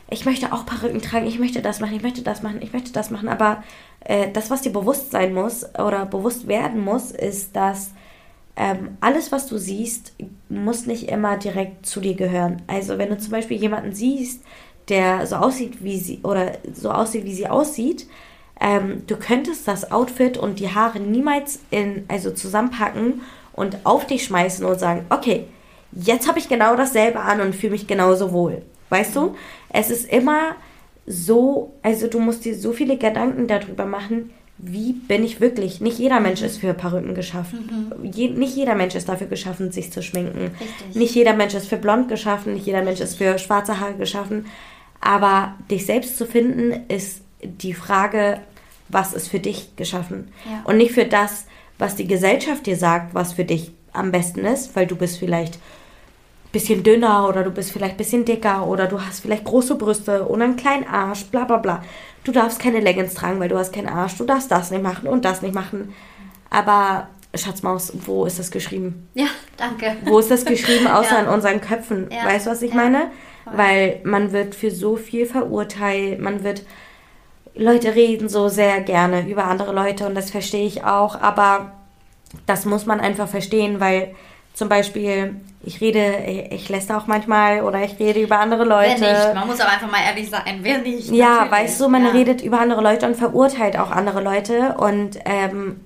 [0.08, 2.92] ich möchte auch Perücken tragen, ich möchte das machen, ich möchte das machen, ich möchte
[2.92, 3.28] das machen.
[3.28, 3.62] Aber
[4.00, 7.90] äh, das, was dir bewusst sein muss oder bewusst werden muss, ist, dass
[8.56, 10.14] ähm, alles, was du siehst,
[10.48, 12.62] muss nicht immer direkt zu dir gehören.
[12.66, 14.42] Also wenn du zum Beispiel jemanden siehst,
[14.88, 18.06] der so aussieht, wie sie oder so aussieht, wie sie aussieht,
[18.60, 24.24] ähm, du könntest das Outfit und die Haare niemals in, also zusammenpacken und auf dich
[24.24, 25.48] schmeißen und sagen, okay,
[25.92, 28.62] jetzt habe ich genau dasselbe an und fühle mich genauso wohl.
[28.88, 29.34] Weißt du?
[29.70, 30.56] Es ist immer
[31.06, 35.80] so, also du musst dir so viele Gedanken darüber machen, wie bin ich wirklich?
[35.80, 37.90] Nicht jeder Mensch ist für Perücken geschaffen.
[38.00, 38.10] Mhm.
[38.10, 40.52] Je, nicht jeder Mensch ist dafür geschaffen, sich zu schminken.
[40.58, 40.94] Richtig.
[40.94, 44.46] Nicht jeder Mensch ist für blond geschaffen, nicht jeder Mensch ist für schwarze Haare geschaffen.
[45.00, 48.40] Aber dich selbst zu finden, ist die Frage,
[48.88, 50.28] was ist für dich geschaffen?
[50.50, 50.62] Ja.
[50.64, 51.46] Und nicht für das,
[51.78, 55.58] was die Gesellschaft dir sagt, was für dich am besten ist, weil du bist vielleicht
[56.56, 60.24] bisschen dünner oder du bist vielleicht ein bisschen dicker oder du hast vielleicht große Brüste
[60.24, 61.84] und einen kleinen Arsch, bla bla bla.
[62.24, 64.16] Du darfst keine Leggings tragen, weil du hast keinen Arsch.
[64.16, 65.94] Du darfst das nicht machen und das nicht machen.
[66.48, 69.06] Aber Schatzmaus, wo ist das geschrieben?
[69.12, 69.26] Ja,
[69.58, 69.96] danke.
[70.04, 71.22] Wo ist das geschrieben, außer ja.
[71.22, 72.08] in unseren Köpfen?
[72.10, 72.24] Ja.
[72.24, 72.76] Weißt du, was ich ja.
[72.76, 73.10] meine?
[73.44, 76.62] Weil man wird für so viel verurteilt, man wird...
[77.58, 81.72] Leute reden so sehr gerne über andere Leute und das verstehe ich auch, aber
[82.44, 84.14] das muss man einfach verstehen, weil
[84.56, 89.02] zum Beispiel, ich rede, ich lässt auch manchmal oder ich rede über andere Leute.
[89.02, 91.10] Wer nicht, man muss aber einfach mal ehrlich sein, wer nicht.
[91.10, 91.52] Ja, natürlich.
[91.52, 92.10] weißt du, man ja.
[92.12, 95.78] redet über andere Leute und verurteilt auch andere Leute und ähm,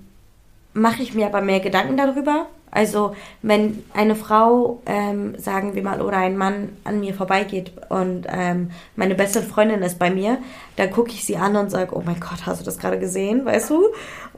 [0.72, 2.46] mache ich mir aber mehr Gedanken darüber.
[2.70, 8.26] Also wenn eine Frau, ähm, sagen wir mal, oder ein Mann an mir vorbeigeht und
[8.28, 10.38] ähm, meine beste Freundin ist bei mir,
[10.76, 13.44] dann gucke ich sie an und sage, oh mein Gott, hast du das gerade gesehen,
[13.44, 13.86] weißt du?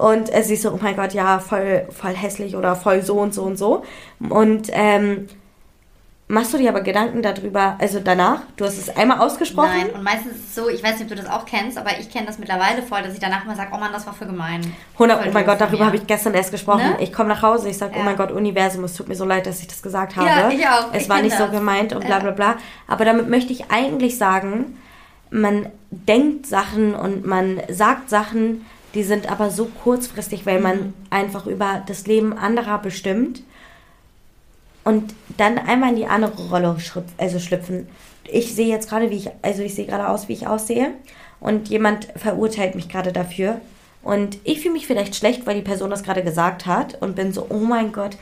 [0.03, 3.20] Und äh, sie ist so, oh mein Gott, ja, voll, voll hässlich oder voll so
[3.20, 3.84] und so und so.
[4.18, 5.28] Und ähm,
[6.28, 8.40] Machst du dir aber Gedanken darüber, also danach?
[8.57, 9.68] Du hast es einmal ausgesprochen?
[9.68, 11.90] Nein, und meistens ist es so, ich weiß nicht, ob du das auch kennst, aber
[12.00, 14.24] ich kenne das mittlerweile voll, dass ich danach mal sage, oh Mann, das war für
[14.24, 14.62] gemein.
[14.94, 16.92] 100, oh mein Gott, darüber habe ich gestern erst gesprochen.
[16.92, 16.96] Ne?
[17.00, 18.00] Ich komme nach Hause, ich sage, ja.
[18.00, 20.26] oh mein Gott, Universum, es tut mir so leid, dass ich das gesagt habe.
[20.26, 20.94] Ja, ich auch.
[20.94, 21.50] Es ich war nicht das.
[21.50, 22.57] so gemeint und bla bla bla.
[22.88, 24.78] Aber damit möchte ich eigentlich sagen,
[25.30, 28.64] man denkt Sachen und man sagt Sachen,
[28.95, 30.95] die sind aber so kurzfristig, weil man mhm.
[31.11, 33.43] einfach über das Leben anderer bestimmt
[34.84, 36.76] und dann einmal in die andere Rolle
[37.18, 37.88] also schlüpfen.
[38.24, 40.93] Ich sehe jetzt gerade, wie ich, also ich sehe gerade aus, wie ich aussehe
[41.40, 43.61] und jemand verurteilt mich gerade dafür
[44.03, 47.32] Und ich fühle mich vielleicht schlecht, weil die Person das gerade gesagt hat und bin
[47.32, 48.16] so, oh mein Gott,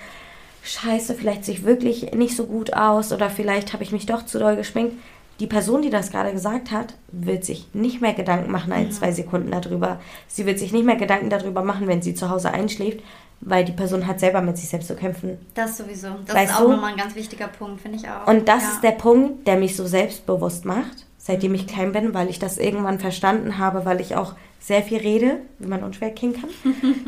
[0.62, 4.27] scheiße, vielleicht sehe ich wirklich nicht so gut aus oder vielleicht habe ich mich doch
[4.27, 4.97] zu doll geschminkt.
[5.41, 9.11] Die Person, die das gerade gesagt hat, wird sich nicht mehr Gedanken machen als zwei
[9.11, 9.99] Sekunden darüber.
[10.28, 13.01] Sie wird sich nicht mehr Gedanken darüber machen, wenn sie zu Hause einschläft,
[13.41, 15.38] weil die Person hat selber mit sich selbst zu kämpfen.
[15.55, 16.09] Das sowieso.
[16.26, 18.26] Das Weißt ist auch nochmal ein ganz wichtiger Punkt, finde ich auch.
[18.26, 18.68] Und das ja.
[18.68, 22.59] ist der Punkt, der mich so selbstbewusst macht, seitdem ich klein bin, weil ich das
[22.59, 26.51] irgendwann verstanden habe, weil ich auch sehr viel rede, wie man unschwer erkennen kann.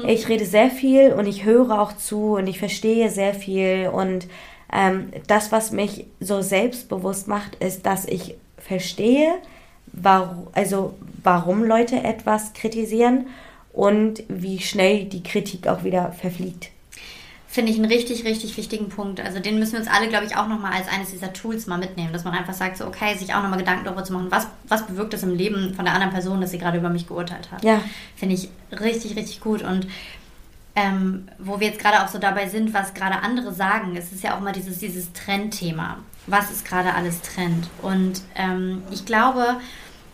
[0.09, 3.91] ich rede sehr viel und ich höre auch zu und ich verstehe sehr viel.
[3.93, 4.27] Und
[4.73, 9.35] ähm, das, was mich so selbstbewusst macht, ist, dass ich verstehe,
[9.93, 13.27] warum, also warum Leute etwas kritisieren
[13.73, 16.71] und wie schnell die Kritik auch wieder verfliegt.
[17.53, 19.21] Finde ich einen richtig, richtig wichtigen Punkt.
[19.21, 21.77] Also den müssen wir uns alle, glaube ich, auch nochmal als eines dieser Tools mal
[21.77, 24.47] mitnehmen, dass man einfach sagt, so okay, sich auch nochmal Gedanken darüber zu machen, was,
[24.69, 27.53] was bewirkt es im Leben von der anderen Person, dass sie gerade über mich geurteilt
[27.53, 27.63] hat.
[27.63, 27.83] Ja.
[28.17, 29.61] Finde ich richtig, richtig gut.
[29.61, 29.87] Und
[30.75, 34.23] ähm, wo wir jetzt gerade auch so dabei sind, was gerade andere sagen, es ist
[34.23, 35.99] ja auch mal dieses, dieses Trendthema.
[36.27, 37.69] Was ist gerade alles Trend?
[37.83, 39.57] Und ähm, ich glaube,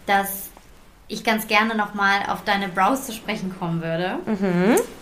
[0.06, 0.48] dass
[1.06, 4.18] ich ganz gerne nochmal auf deine Brows zu sprechen kommen würde.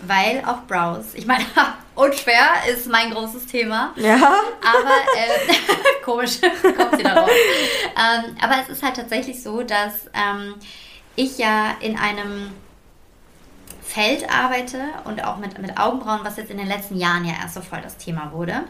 [0.03, 1.43] Weil auch Brows, ich meine,
[1.95, 3.93] unschwer ist mein großes Thema.
[3.97, 4.15] Ja.
[4.15, 5.53] Aber, äh,
[6.05, 7.29] komisch, kommt sie darauf.
[7.29, 10.55] Ähm, aber es ist halt tatsächlich so, dass ähm,
[11.15, 12.51] ich ja in einem
[13.87, 17.55] Feld arbeite und auch mit, mit Augenbrauen, was jetzt in den letzten Jahren ja erst
[17.55, 18.65] so voll das Thema wurde.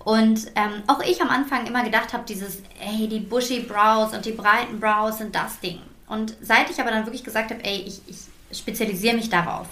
[0.00, 4.24] Und ähm, auch ich am Anfang immer gedacht habe, dieses, ey, die bushy Brows und
[4.24, 5.78] die breiten Brows sind das Ding.
[6.08, 9.68] Und seit ich aber dann wirklich gesagt habe, ey, ich, ich spezialisiere mich darauf,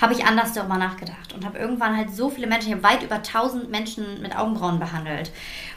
[0.00, 3.02] habe ich anders darüber nachgedacht und habe irgendwann halt so viele Menschen, ich habe weit
[3.02, 5.32] über 1000 Menschen mit Augenbrauen behandelt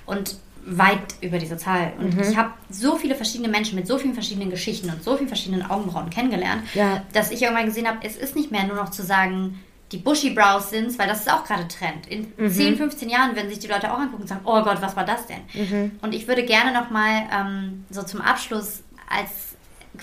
[0.05, 1.93] und weit über diese Zahl.
[1.99, 5.27] Und ich habe so viele verschiedene Menschen mit so vielen verschiedenen Geschichten und so vielen
[5.27, 7.03] verschiedenen Augenbrauen kennengelernt, Ja.
[7.13, 9.59] dass ich irgendwann gesehen habe, es ist nicht mehr nur noch zu sagen,
[9.91, 12.07] die Bushy Brows sind's, weil das ist auch gerade Trend.
[12.07, 14.95] In 10, 15 Jahren werden sich die Leute auch angucken und sagen, oh Gott, was
[14.95, 15.91] war das denn?
[16.01, 19.29] Und ich würde gerne nochmal ähm, so zum Abschluss als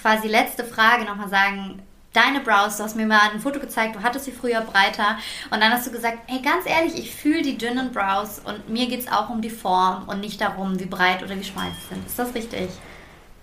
[0.00, 1.82] quasi letzte Frage nochmal sagen,
[2.12, 5.18] deine Brows, du hast mir mal ein Foto gezeigt, du hattest sie früher breiter
[5.50, 8.88] und dann hast du gesagt, hey, ganz ehrlich, ich fühle die dünnen Brows und mir
[8.88, 11.94] geht es auch um die Form und nicht darum, wie breit oder wie schmal sie
[11.94, 12.06] sind.
[12.06, 12.68] Ist das richtig?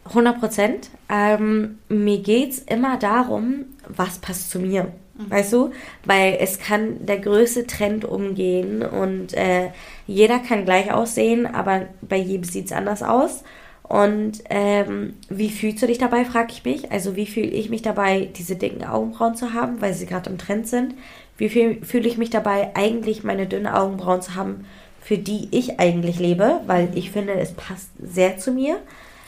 [0.05, 0.89] 100 Prozent.
[1.09, 4.93] Ähm, mir geht's immer darum, was passt zu mir.
[5.19, 5.71] Weißt du?
[6.05, 9.71] Weil es kann der größte Trend umgehen und äh,
[10.05, 13.43] jeder kann gleich aussehen, aber bei jedem sieht's anders aus.
[13.89, 16.91] Und ähm, wie fühlst du dich dabei, frage ich mich.
[16.91, 20.37] Also wie fühle ich mich dabei, diese dicken Augenbrauen zu haben, weil sie gerade im
[20.37, 20.93] Trend sind?
[21.37, 24.65] Wie fühl- fühle ich mich dabei, eigentlich meine dünnen Augenbrauen zu haben,
[25.01, 26.59] für die ich eigentlich lebe?
[26.67, 28.77] Weil ich finde, es passt sehr zu mir.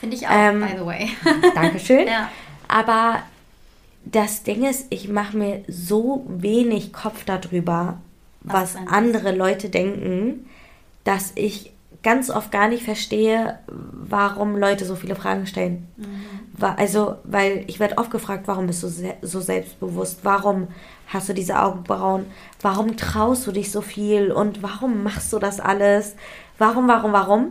[0.00, 1.08] Finde ich auch, Ähm, by the way.
[1.54, 2.06] Dankeschön.
[2.06, 2.30] Ja.
[2.68, 3.22] Aber
[4.04, 7.98] das Ding ist, ich mache mir so wenig Kopf darüber,
[8.42, 10.46] was, Was andere Leute denken,
[11.04, 11.72] dass ich
[12.02, 15.86] ganz oft gar nicht verstehe, warum Leute so viele Fragen stellen.
[16.52, 20.20] Wa- Also, weil ich werde oft gefragt, warum bist du se so selbstbewusst?
[20.22, 20.68] Warum
[21.06, 22.26] hast du diese Augenbrauen?
[22.62, 24.32] Warum traust du dich so viel?
[24.32, 26.14] Und warum machst du das alles?
[26.58, 27.46] Warum, warum, warum?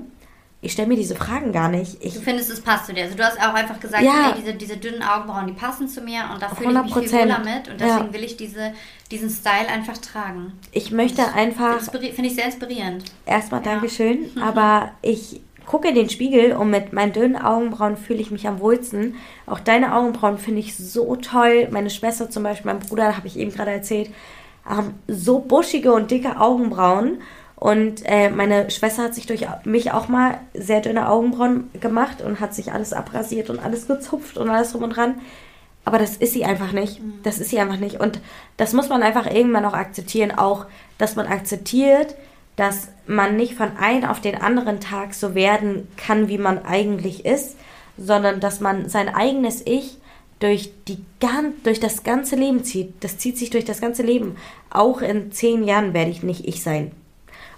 [0.61, 2.03] Ich stelle mir diese Fragen gar nicht.
[2.03, 3.03] Ich Du findest, es passt zu dir.
[3.03, 4.33] Also du hast auch einfach gesagt, Ja.
[4.33, 7.03] hey, diese, diese dünnen Augenbrauen, die passen zu mir und da fühle ich mich viel
[7.03, 7.13] 100%.
[7.23, 8.13] wohler mit und deswegen Ja.
[8.13, 8.73] will ich diese,
[9.09, 10.51] diesen Style einfach tragen.
[10.73, 13.05] Ich möchte einfach Inspiri- Finde ich sehr inspirierend.
[13.25, 18.29] erstmal Dankeschön, aber ich gucke in den Spiegel und mit meinen dünnen Augenbrauen fühle ich
[18.31, 19.15] mich am wohlsten.
[19.45, 21.69] Auch deine Augenbrauen finde ich so toll.
[21.71, 24.09] Meine Schwester zum Beispiel, mein Bruder, habe ich eben gerade erzählt,
[24.65, 27.21] haben so buschige und dicke Augenbrauen.
[27.59, 32.39] Und äh, meine Schwester hat sich durch mich auch mal sehr dünne Augenbrauen gemacht und
[32.39, 35.15] hat sich alles abrasiert und alles gezupft und alles drum und dran.
[35.83, 37.01] Aber das ist sie einfach nicht.
[37.23, 37.99] Das ist sie einfach nicht.
[37.99, 38.21] Und
[38.55, 40.31] das muss man einfach irgendwann auch akzeptieren.
[40.31, 42.15] Auch, dass man akzeptiert,
[42.55, 47.25] dass man nicht von einem auf den anderen Tag so werden kann, wie man eigentlich
[47.25, 47.57] ist,
[47.97, 49.97] sondern dass man sein eigenes Ich
[50.39, 51.03] durch, die,
[51.63, 53.03] durch das ganze Leben zieht.
[53.03, 54.37] Das zieht sich durch das ganze Leben.
[54.69, 56.91] Auch in zehn Jahren werde ich nicht ich sein.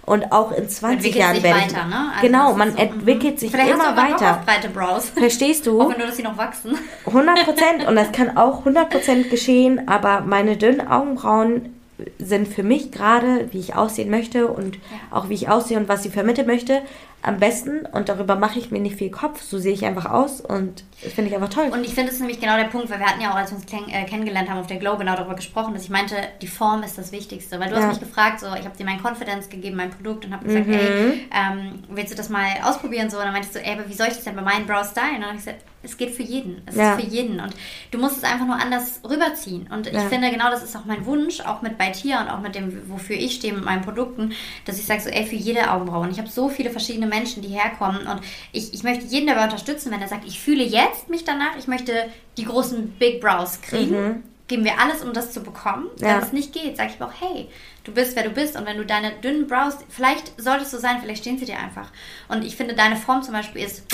[0.04, 2.10] Und auch in 20 Entwickelt Jahren sich werde weiter, ne?
[2.10, 2.80] Also genau, man so, mhm.
[2.80, 4.30] entwickelt sich Vielleicht immer hast du weiter.
[4.32, 5.10] auf breite Brows.
[5.10, 5.80] Verstehst du?
[5.80, 6.76] Auch wenn nur, dass sie noch wachsen.
[7.06, 7.86] 100 Prozent.
[7.86, 11.72] Und das kann auch 100 Prozent geschehen, aber meine dünnen Augenbrauen
[12.18, 14.78] sind für mich gerade, wie ich aussehen möchte und
[15.12, 16.82] auch wie ich aussehe und was ich vermitteln möchte,
[17.22, 17.86] am besten.
[17.92, 19.40] Und darüber mache ich mir nicht viel Kopf.
[19.42, 21.68] So sehe ich einfach aus und das finde ich einfach toll.
[21.72, 23.50] Und ich finde, das ist nämlich genau der Punkt, weil wir hatten ja auch, als
[23.50, 26.46] wir uns äh, kennengelernt haben auf der Glow, genau darüber gesprochen, dass ich meinte, die
[26.46, 27.58] Form ist das Wichtigste.
[27.58, 27.82] Weil du Ja.
[27.82, 30.68] hast mich gefragt, so, ich habe dir mein Confidence gegeben, mein Produkt und habe gesagt,
[30.68, 33.10] ey, ähm, willst du das mal ausprobieren?
[33.10, 34.90] So, und dann meintest du, ey, aber wie soll ich das denn bei meinen Brows
[34.90, 35.16] stylen?
[35.16, 36.62] Und dann habe ich gesagt, es geht für jeden.
[36.66, 36.94] Es ja.
[36.94, 37.40] ist für jeden.
[37.40, 37.54] Und
[37.90, 39.68] du musst es einfach nur anders rüberziehen.
[39.72, 40.08] Und ich ja.
[40.08, 42.88] finde, genau das ist auch mein Wunsch, auch mit bei Tier und auch mit dem,
[42.88, 44.32] wofür ich stehe, mit meinen Produkten,
[44.64, 46.02] dass ich sage so, ey, für jede Augenbraue.
[46.04, 48.06] Und ich habe so viele verschiedene Menschen, die herkommen.
[48.06, 48.20] Und
[48.52, 51.66] ich, ich möchte jeden dabei unterstützen, wenn er sagt, ich fühle jetzt mich danach, ich
[51.66, 51.92] möchte
[52.36, 54.02] die großen Big Brows kriegen.
[54.02, 54.22] Mhm
[54.52, 55.88] geben wir alles, um das zu bekommen.
[55.98, 56.08] Ja.
[56.08, 57.48] Wenn es nicht geht, sage ich auch, hey,
[57.84, 58.54] du bist, wer du bist.
[58.54, 61.88] Und wenn du deine dünnen Brows, vielleicht solltest du sein, vielleicht stehen sie dir einfach.
[62.28, 63.84] Und ich finde, deine Form zum Beispiel ist,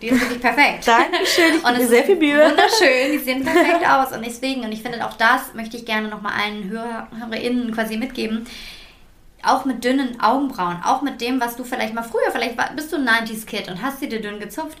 [0.00, 0.86] die ist wirklich perfekt.
[0.86, 2.48] Dankeschön, ich und es sehr viel Mühe.
[2.48, 4.16] Wunderschön, die sehen perfekt aus.
[4.16, 7.98] Und deswegen, und ich finde, auch das möchte ich gerne nochmal allen Hörer, HörerInnen quasi
[7.98, 8.46] mitgeben
[9.42, 12.96] auch mit dünnen Augenbrauen, auch mit dem, was du vielleicht mal früher, vielleicht bist du
[12.96, 14.76] ein 90s-Kid und hast sie dir dünn gezupft.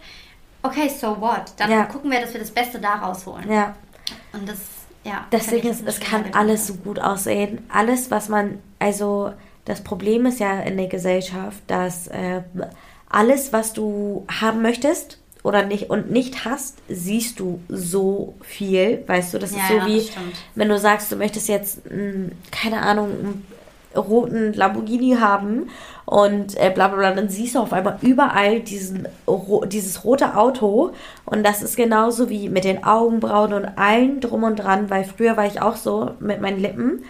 [0.66, 1.52] Okay, so what?
[1.56, 1.84] Dann ja.
[1.84, 3.50] gucken wir, dass wir das Beste da rausholen.
[3.50, 3.74] Ja.
[4.32, 4.58] Und das
[5.06, 7.64] ja, Deswegen ist, es kann alles so gut aussehen.
[7.68, 9.32] Alles, was man, also
[9.64, 12.42] das Problem ist ja in der Gesellschaft, dass äh,
[13.08, 19.32] alles, was du haben möchtest oder nicht und nicht hast, siehst du so viel, weißt
[19.32, 20.10] du, das ja, ist so ja, wie,
[20.56, 23.44] wenn du sagst, du möchtest jetzt, mh, keine Ahnung,
[23.96, 25.68] roten Lamborghini haben
[26.04, 30.36] und äh, bla bla bla, dann siehst du auf einmal überall diesen, ro dieses rote
[30.36, 30.92] Auto
[31.24, 35.36] und das ist genauso wie mit den Augenbrauen und allen drum und dran, weil früher
[35.36, 37.04] war ich auch so mit meinen Lippen,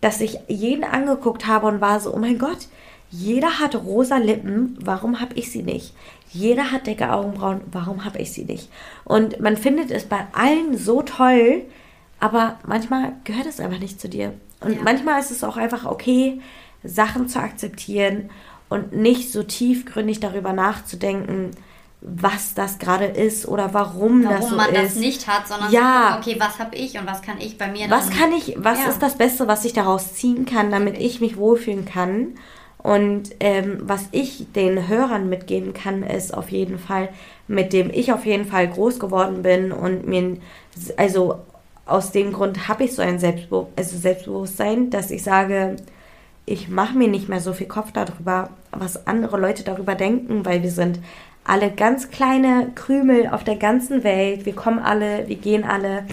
[0.00, 2.68] dass ich jeden angeguckt habe und war so, oh mein Gott,
[3.10, 5.94] jeder hat rosa Lippen, warum habe ich sie nicht?
[6.32, 8.70] Jeder hat dicke Augenbrauen, warum habe ich sie nicht?
[9.04, 11.62] Und man findet es bei allen so toll,
[12.20, 14.32] aber manchmal gehört es einfach nicht zu dir.
[14.60, 14.82] Und ja.
[14.82, 16.40] manchmal ist es auch einfach okay,
[16.84, 18.30] Sachen zu akzeptieren
[18.68, 21.50] und nicht so tiefgründig darüber nachzudenken,
[22.02, 24.58] was das gerade ist oder warum, warum das so ist.
[24.58, 26.16] Warum man das nicht hat, sondern ja.
[26.16, 28.78] gucken, okay, was habe ich und was kann ich bei mir Was kann ich, was
[28.78, 28.88] ja.
[28.88, 32.36] ist das Beste, was ich daraus ziehen kann, damit ich mich wohlfühlen kann?
[32.78, 37.10] Und ähm, was ich den Hörern mitgeben kann, ist auf jeden Fall,
[37.46, 40.38] mit dem ich auf jeden Fall groß geworden bin und mir,
[40.96, 41.40] also
[41.90, 45.76] aus dem Grund habe ich so ein Selbstbe also Selbstbewusstsein, dass ich sage,
[46.46, 50.62] ich mache mir nicht mehr so viel Kopf darüber, was andere Leute darüber denken, weil
[50.62, 51.00] wir sind
[51.44, 54.46] alle ganz kleine Krümel auf der ganzen Welt.
[54.46, 56.06] Wir kommen alle, wir gehen alle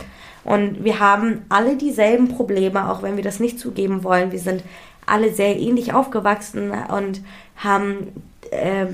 [0.43, 4.31] und wir haben alle dieselben Probleme, auch wenn wir das nicht zugeben wollen.
[4.31, 4.63] Wir sind
[5.05, 7.21] alle sehr ähnlich aufgewachsen und
[7.55, 8.13] haben
[8.51, 8.87] äh,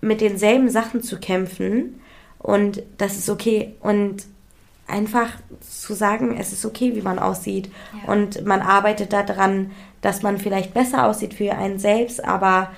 [0.00, 2.00] mit denselben Sachen zu kämpfen
[2.38, 4.24] und das ist okay und
[4.88, 5.28] einfach
[5.60, 8.12] zu sagen, es ist okay, wie man aussieht ja.
[8.12, 9.70] und man arbeitet daran,
[10.00, 12.70] dass man vielleicht besser aussieht für einen selbst, aber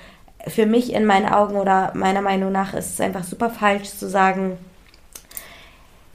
[0.47, 4.09] für mich in meinen Augen oder meiner Meinung nach ist es einfach super falsch zu
[4.09, 4.57] sagen,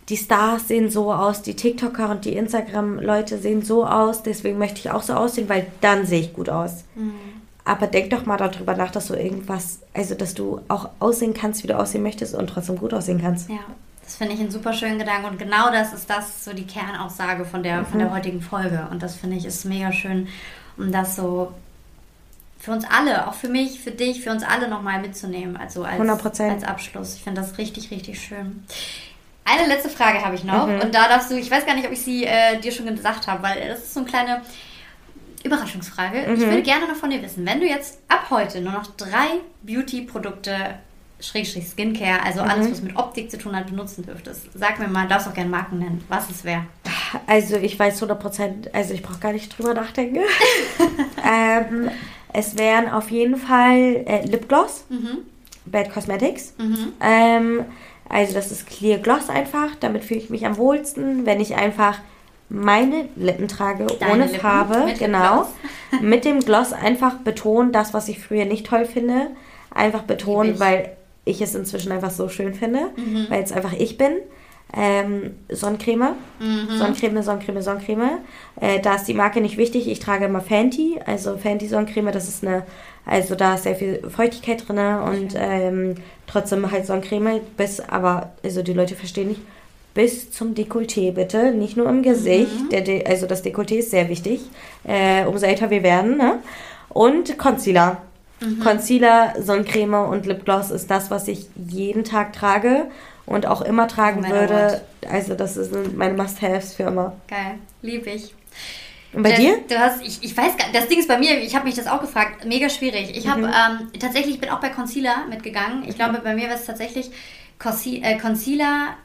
[0.09, 4.78] die Stars sehen so aus, die TikToker und die Instagram-Leute sehen so aus, deswegen möchte
[4.78, 6.84] ich auch so aussehen, weil dann sehe ich gut aus.
[6.94, 7.14] Mhm.
[7.64, 11.64] Aber denk doch mal darüber nach, dass du irgendwas, also dass du auch aussehen kannst,
[11.64, 13.51] wie du aussehen möchtest und trotzdem gut aussehen kannst.
[13.51, 13.59] Ja,
[14.07, 17.45] das finde ich einen super schönen Gedanken und genau das ist das so die Kernaussage
[17.45, 17.87] von der, mhm.
[17.87, 18.15] von der mhm.
[18.15, 20.29] heutigen Folge und das finde ich ist mega schön
[20.79, 21.53] um das so
[22.59, 25.57] für uns alle, auch für mich, für dich, für uns alle nochmal mitzunehmen.
[25.57, 26.51] Also als, 100%.
[26.51, 27.15] als Abschluss.
[27.15, 28.65] Ich finde das richtig, richtig schön.
[29.45, 30.67] Eine letzte Frage habe ich noch.
[30.67, 30.81] Mhm.
[30.81, 33.27] Und da darfst du, ich weiß gar nicht, ob ich sie äh, dir schon gesagt
[33.27, 34.43] habe, weil das ist so eine kleine
[35.45, 36.27] Überraschungsfrage.
[36.27, 36.35] Mhm.
[36.35, 39.41] Ich würde gerne noch von dir wissen, wenn du jetzt ab heute nur noch drei
[39.63, 40.79] Beauty-Produkte
[41.21, 42.51] Schrägstrich Skincare, also mhm.
[42.51, 44.49] alles, was mit Optik zu tun hat, benutzen dürftest.
[44.55, 46.67] Sag mir mal, darfst auch gerne Marken nennen, was es wäre.
[47.27, 50.21] Also ich weiß 100%, also ich brauche gar nicht drüber nachdenken.
[51.25, 51.91] ähm,
[52.33, 55.19] es wären auf jeden Fall äh, Lipgloss, mhm.
[55.64, 56.53] Bad Cosmetics.
[56.59, 56.93] Mhm.
[57.01, 57.64] Ähm,
[58.09, 61.99] also das ist Clear Gloss einfach, damit fühle ich mich am wohlsten, wenn ich einfach
[62.49, 65.49] meine Lippen trage, Deine ohne Lippen Farbe, mit genau.
[66.01, 69.31] mit dem Gloss einfach betonen, das, was ich früher nicht toll finde,
[69.75, 70.97] einfach betonen, weil
[71.27, 73.27] ich es inzwischen einfach so schön finde, mhm.
[73.29, 74.12] weil es einfach ich bin.
[74.77, 76.79] Ähm, Sonnencreme, mhm.
[76.79, 78.18] Sonnencreme, Sonnencreme, Sonnencreme.
[78.61, 79.89] Äh, da ist die Marke nicht wichtig.
[79.89, 82.11] Ich trage immer Fenty, also Fenty Sonnencreme.
[82.11, 82.64] Das ist eine,
[83.05, 85.95] also da ist sehr viel Feuchtigkeit drin und ähm,
[86.27, 87.41] trotzdem halt Sonnencreme.
[87.57, 89.41] Bis, aber also die Leute verstehen nicht.
[89.95, 92.64] Bis zum Dekolleté bitte, nicht nur im Gesicht.
[92.64, 92.85] Mhm.
[92.85, 94.43] De also das Dekolleté ist sehr wichtig,
[94.85, 96.18] äh, umso älter wir werden.
[96.18, 96.41] Ne?
[96.89, 98.03] Und Concealer.
[98.41, 98.61] Mhm.
[98.61, 102.91] Concealer, Sonnencreme und Lipgloss ist das, was ich jeden Tag trage
[103.24, 104.82] und auch immer tragen oh würde.
[105.03, 105.11] Gott.
[105.11, 107.16] Also das sind meine Must-Haves für immer.
[107.28, 108.34] Geil, liebe ich.
[109.12, 109.59] Und bei das, dir?
[109.68, 111.87] Du hast, ich, ich weiß gar das Ding ist bei mir, ich habe mich das
[111.87, 113.16] auch gefragt, mega schwierig.
[113.16, 113.53] Ich habe mhm.
[113.91, 115.82] ähm, tatsächlich, ich bin auch bei Concealer mitgegangen.
[115.84, 115.95] Ich mhm.
[115.95, 118.97] glaube, bei mir wäre es tatsächlich äh, Concealer,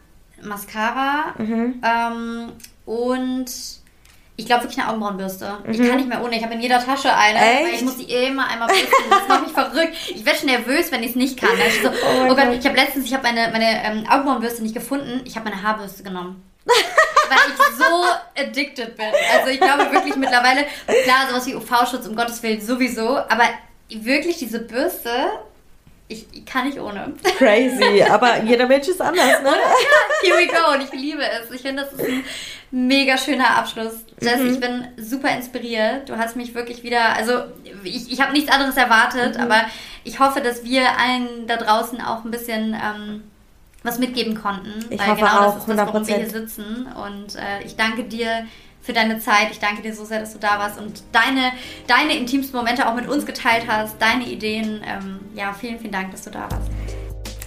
[0.44, 1.82] Mascara mhm.
[1.84, 2.52] ähm,
[2.86, 3.81] und
[4.42, 5.60] Ich glaube wirklich eine Augenbrauenbürste.
[5.70, 6.36] Ich kann nicht mehr ohne.
[6.36, 7.40] Ich habe in jeder Tasche eine.
[7.40, 7.76] Weil Echt?
[7.76, 8.90] ich muss die immer einmal bürsten.
[9.08, 9.96] Das macht mich verrückt.
[10.10, 11.52] Ich werde schon nervös, wenn ich es nicht kann.
[11.68, 12.58] Ich so, oh, mein Gott, Gott.
[12.60, 15.22] ich habe letztens, ich habe meine, meine ähm, Augenbrauenbürste nicht gefunden.
[15.26, 16.44] Ich habe meine Haarbürste genommen.
[16.66, 19.06] weil ich so addicted bin.
[19.32, 20.66] Also ich glaube wirklich mittlerweile,
[21.04, 23.46] klar, sowas wie UV-Schutz, um Gottes Willen sowieso, aber
[23.90, 25.10] wirklich diese Bürste,
[26.08, 27.14] ich, ich kann nicht ohne.
[27.38, 29.54] Crazy, aber jeder Mensch ist anders, ne?
[30.22, 31.50] Here we go und ich liebe es.
[31.52, 32.24] Ich finde, das ist ein
[32.72, 34.06] mega schöner Abschluss.
[34.22, 34.50] Jess, Mhm.
[34.54, 36.08] ich bin super inspiriert.
[36.10, 37.34] Du hast mich wirklich wieder, also
[37.84, 39.42] ich, ich habe nichts anderes erwartet, Mhm.
[39.44, 39.62] aber
[40.04, 43.24] ich hoffe, dass wir allen da draußen auch ein bisschen ähm,
[43.84, 44.86] was mitgeben konnten.
[44.90, 46.20] Ich weil hoffe genau auch, das ist das, warum wir 100%.
[46.20, 46.88] hier sitzen.
[46.88, 48.46] Und äh, ich danke dir
[48.82, 49.50] für deine Zeit.
[49.52, 51.52] Ich danke dir so sehr, dass du da warst und deine,
[51.88, 54.82] deine intimsten Momente auch mit uns geteilt hast, deine Ideen.
[54.88, 56.70] Ähm, ja, vielen, vielen Dank, dass du da warst.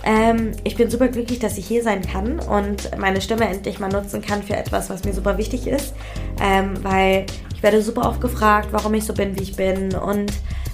[0.04, 3.88] Ähm, ich bin super glücklich, dass ich hier sein kann und meine Stimme endlich mal
[3.88, 5.94] nutzen kann für etwas, was mir super wichtig ist.
[6.40, 7.24] Ähm, weil
[7.54, 10.30] ich werde super oft gefragt, warum ich so bin, wie ich bin und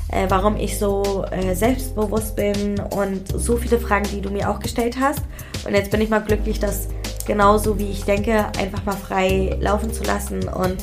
[0.08, 4.58] äh, warum ich so äh, selbstbewusst bin und so viele Fragen, die du mir auch
[4.58, 5.22] gestellt hast.
[5.64, 6.88] Und jetzt bin ich mal glücklich, das
[7.26, 10.78] genauso wie ich denke, einfach mal frei laufen zu lassen und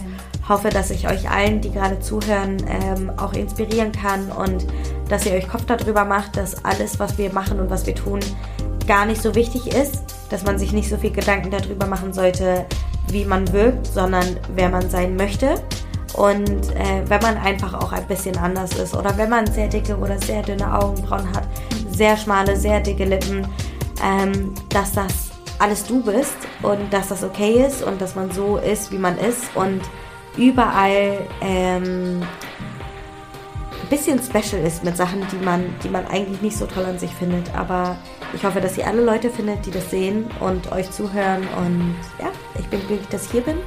[0.47, 4.65] hoffe, dass ich euch allen, die gerade zuhören, ähm, auch inspirieren kann und
[5.09, 8.19] dass ihr euch Kopf darüber macht, dass alles, was wir machen und was wir tun,
[8.87, 12.65] gar nicht so wichtig ist, dass man sich nicht so viel Gedanken darüber machen sollte,
[13.09, 15.55] wie man wirkt, sondern wer man sein möchte.
[16.13, 19.97] Und äh, wenn man einfach auch ein bisschen anders ist oder wenn man sehr dicke
[19.97, 21.43] oder sehr dünne Augenbrauen hat,
[21.91, 23.47] sehr schmale, sehr dicke Lippen,
[24.03, 25.29] ähm, dass das
[25.59, 29.17] alles du bist und dass das okay ist und dass man so ist, wie man
[29.17, 29.81] ist und
[30.37, 32.21] überall ähm,
[33.81, 36.99] ein bisschen special ist mit Sachen, die man, die man eigentlich nicht so toll an
[36.99, 37.53] sich findet.
[37.55, 37.97] Aber
[38.33, 41.47] ich hoffe, dass ihr alle Leute findet, die das sehen und euch zuhören.
[41.57, 43.57] Und ja, ich bin glücklich, dass ich hier bin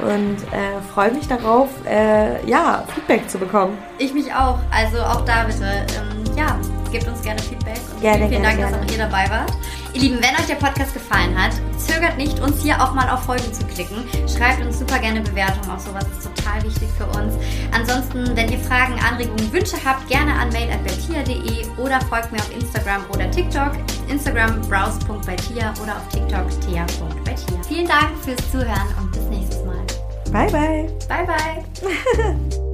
[0.00, 3.78] und äh, freue mich darauf, äh, ja, Feedback zu bekommen.
[3.98, 4.58] Ich mich auch.
[4.70, 6.58] Also auch da bitte, ähm, ja,
[6.94, 7.80] gebt uns gerne Feedback.
[7.92, 9.52] Und Gerne, vielen, vielen Dank, gerne, dass auch ihr dabei wart.
[9.94, 13.24] Ihr Lieben, wenn euch der Podcast gefallen hat, zögert nicht, uns hier auch mal auf
[13.24, 14.04] Folgen zu klicken.
[14.28, 17.34] Schreibt uns super gerne Bewertungen auf sowas, ist total wichtig für uns.
[17.72, 23.04] Ansonsten, wenn ihr Fragen, Anregungen, Wünsche habt, gerne an mail.beltia.de oder folgt mir auf Instagram
[23.12, 23.72] oder TikTok.
[24.08, 27.62] Instagram browse.beltia oder auf TikTok thea.beltia.
[27.66, 29.84] Vielen Dank fürs Zuhören und bis nächstes Mal.
[30.30, 30.88] Bye, bye.
[31.08, 32.64] Bye, bye.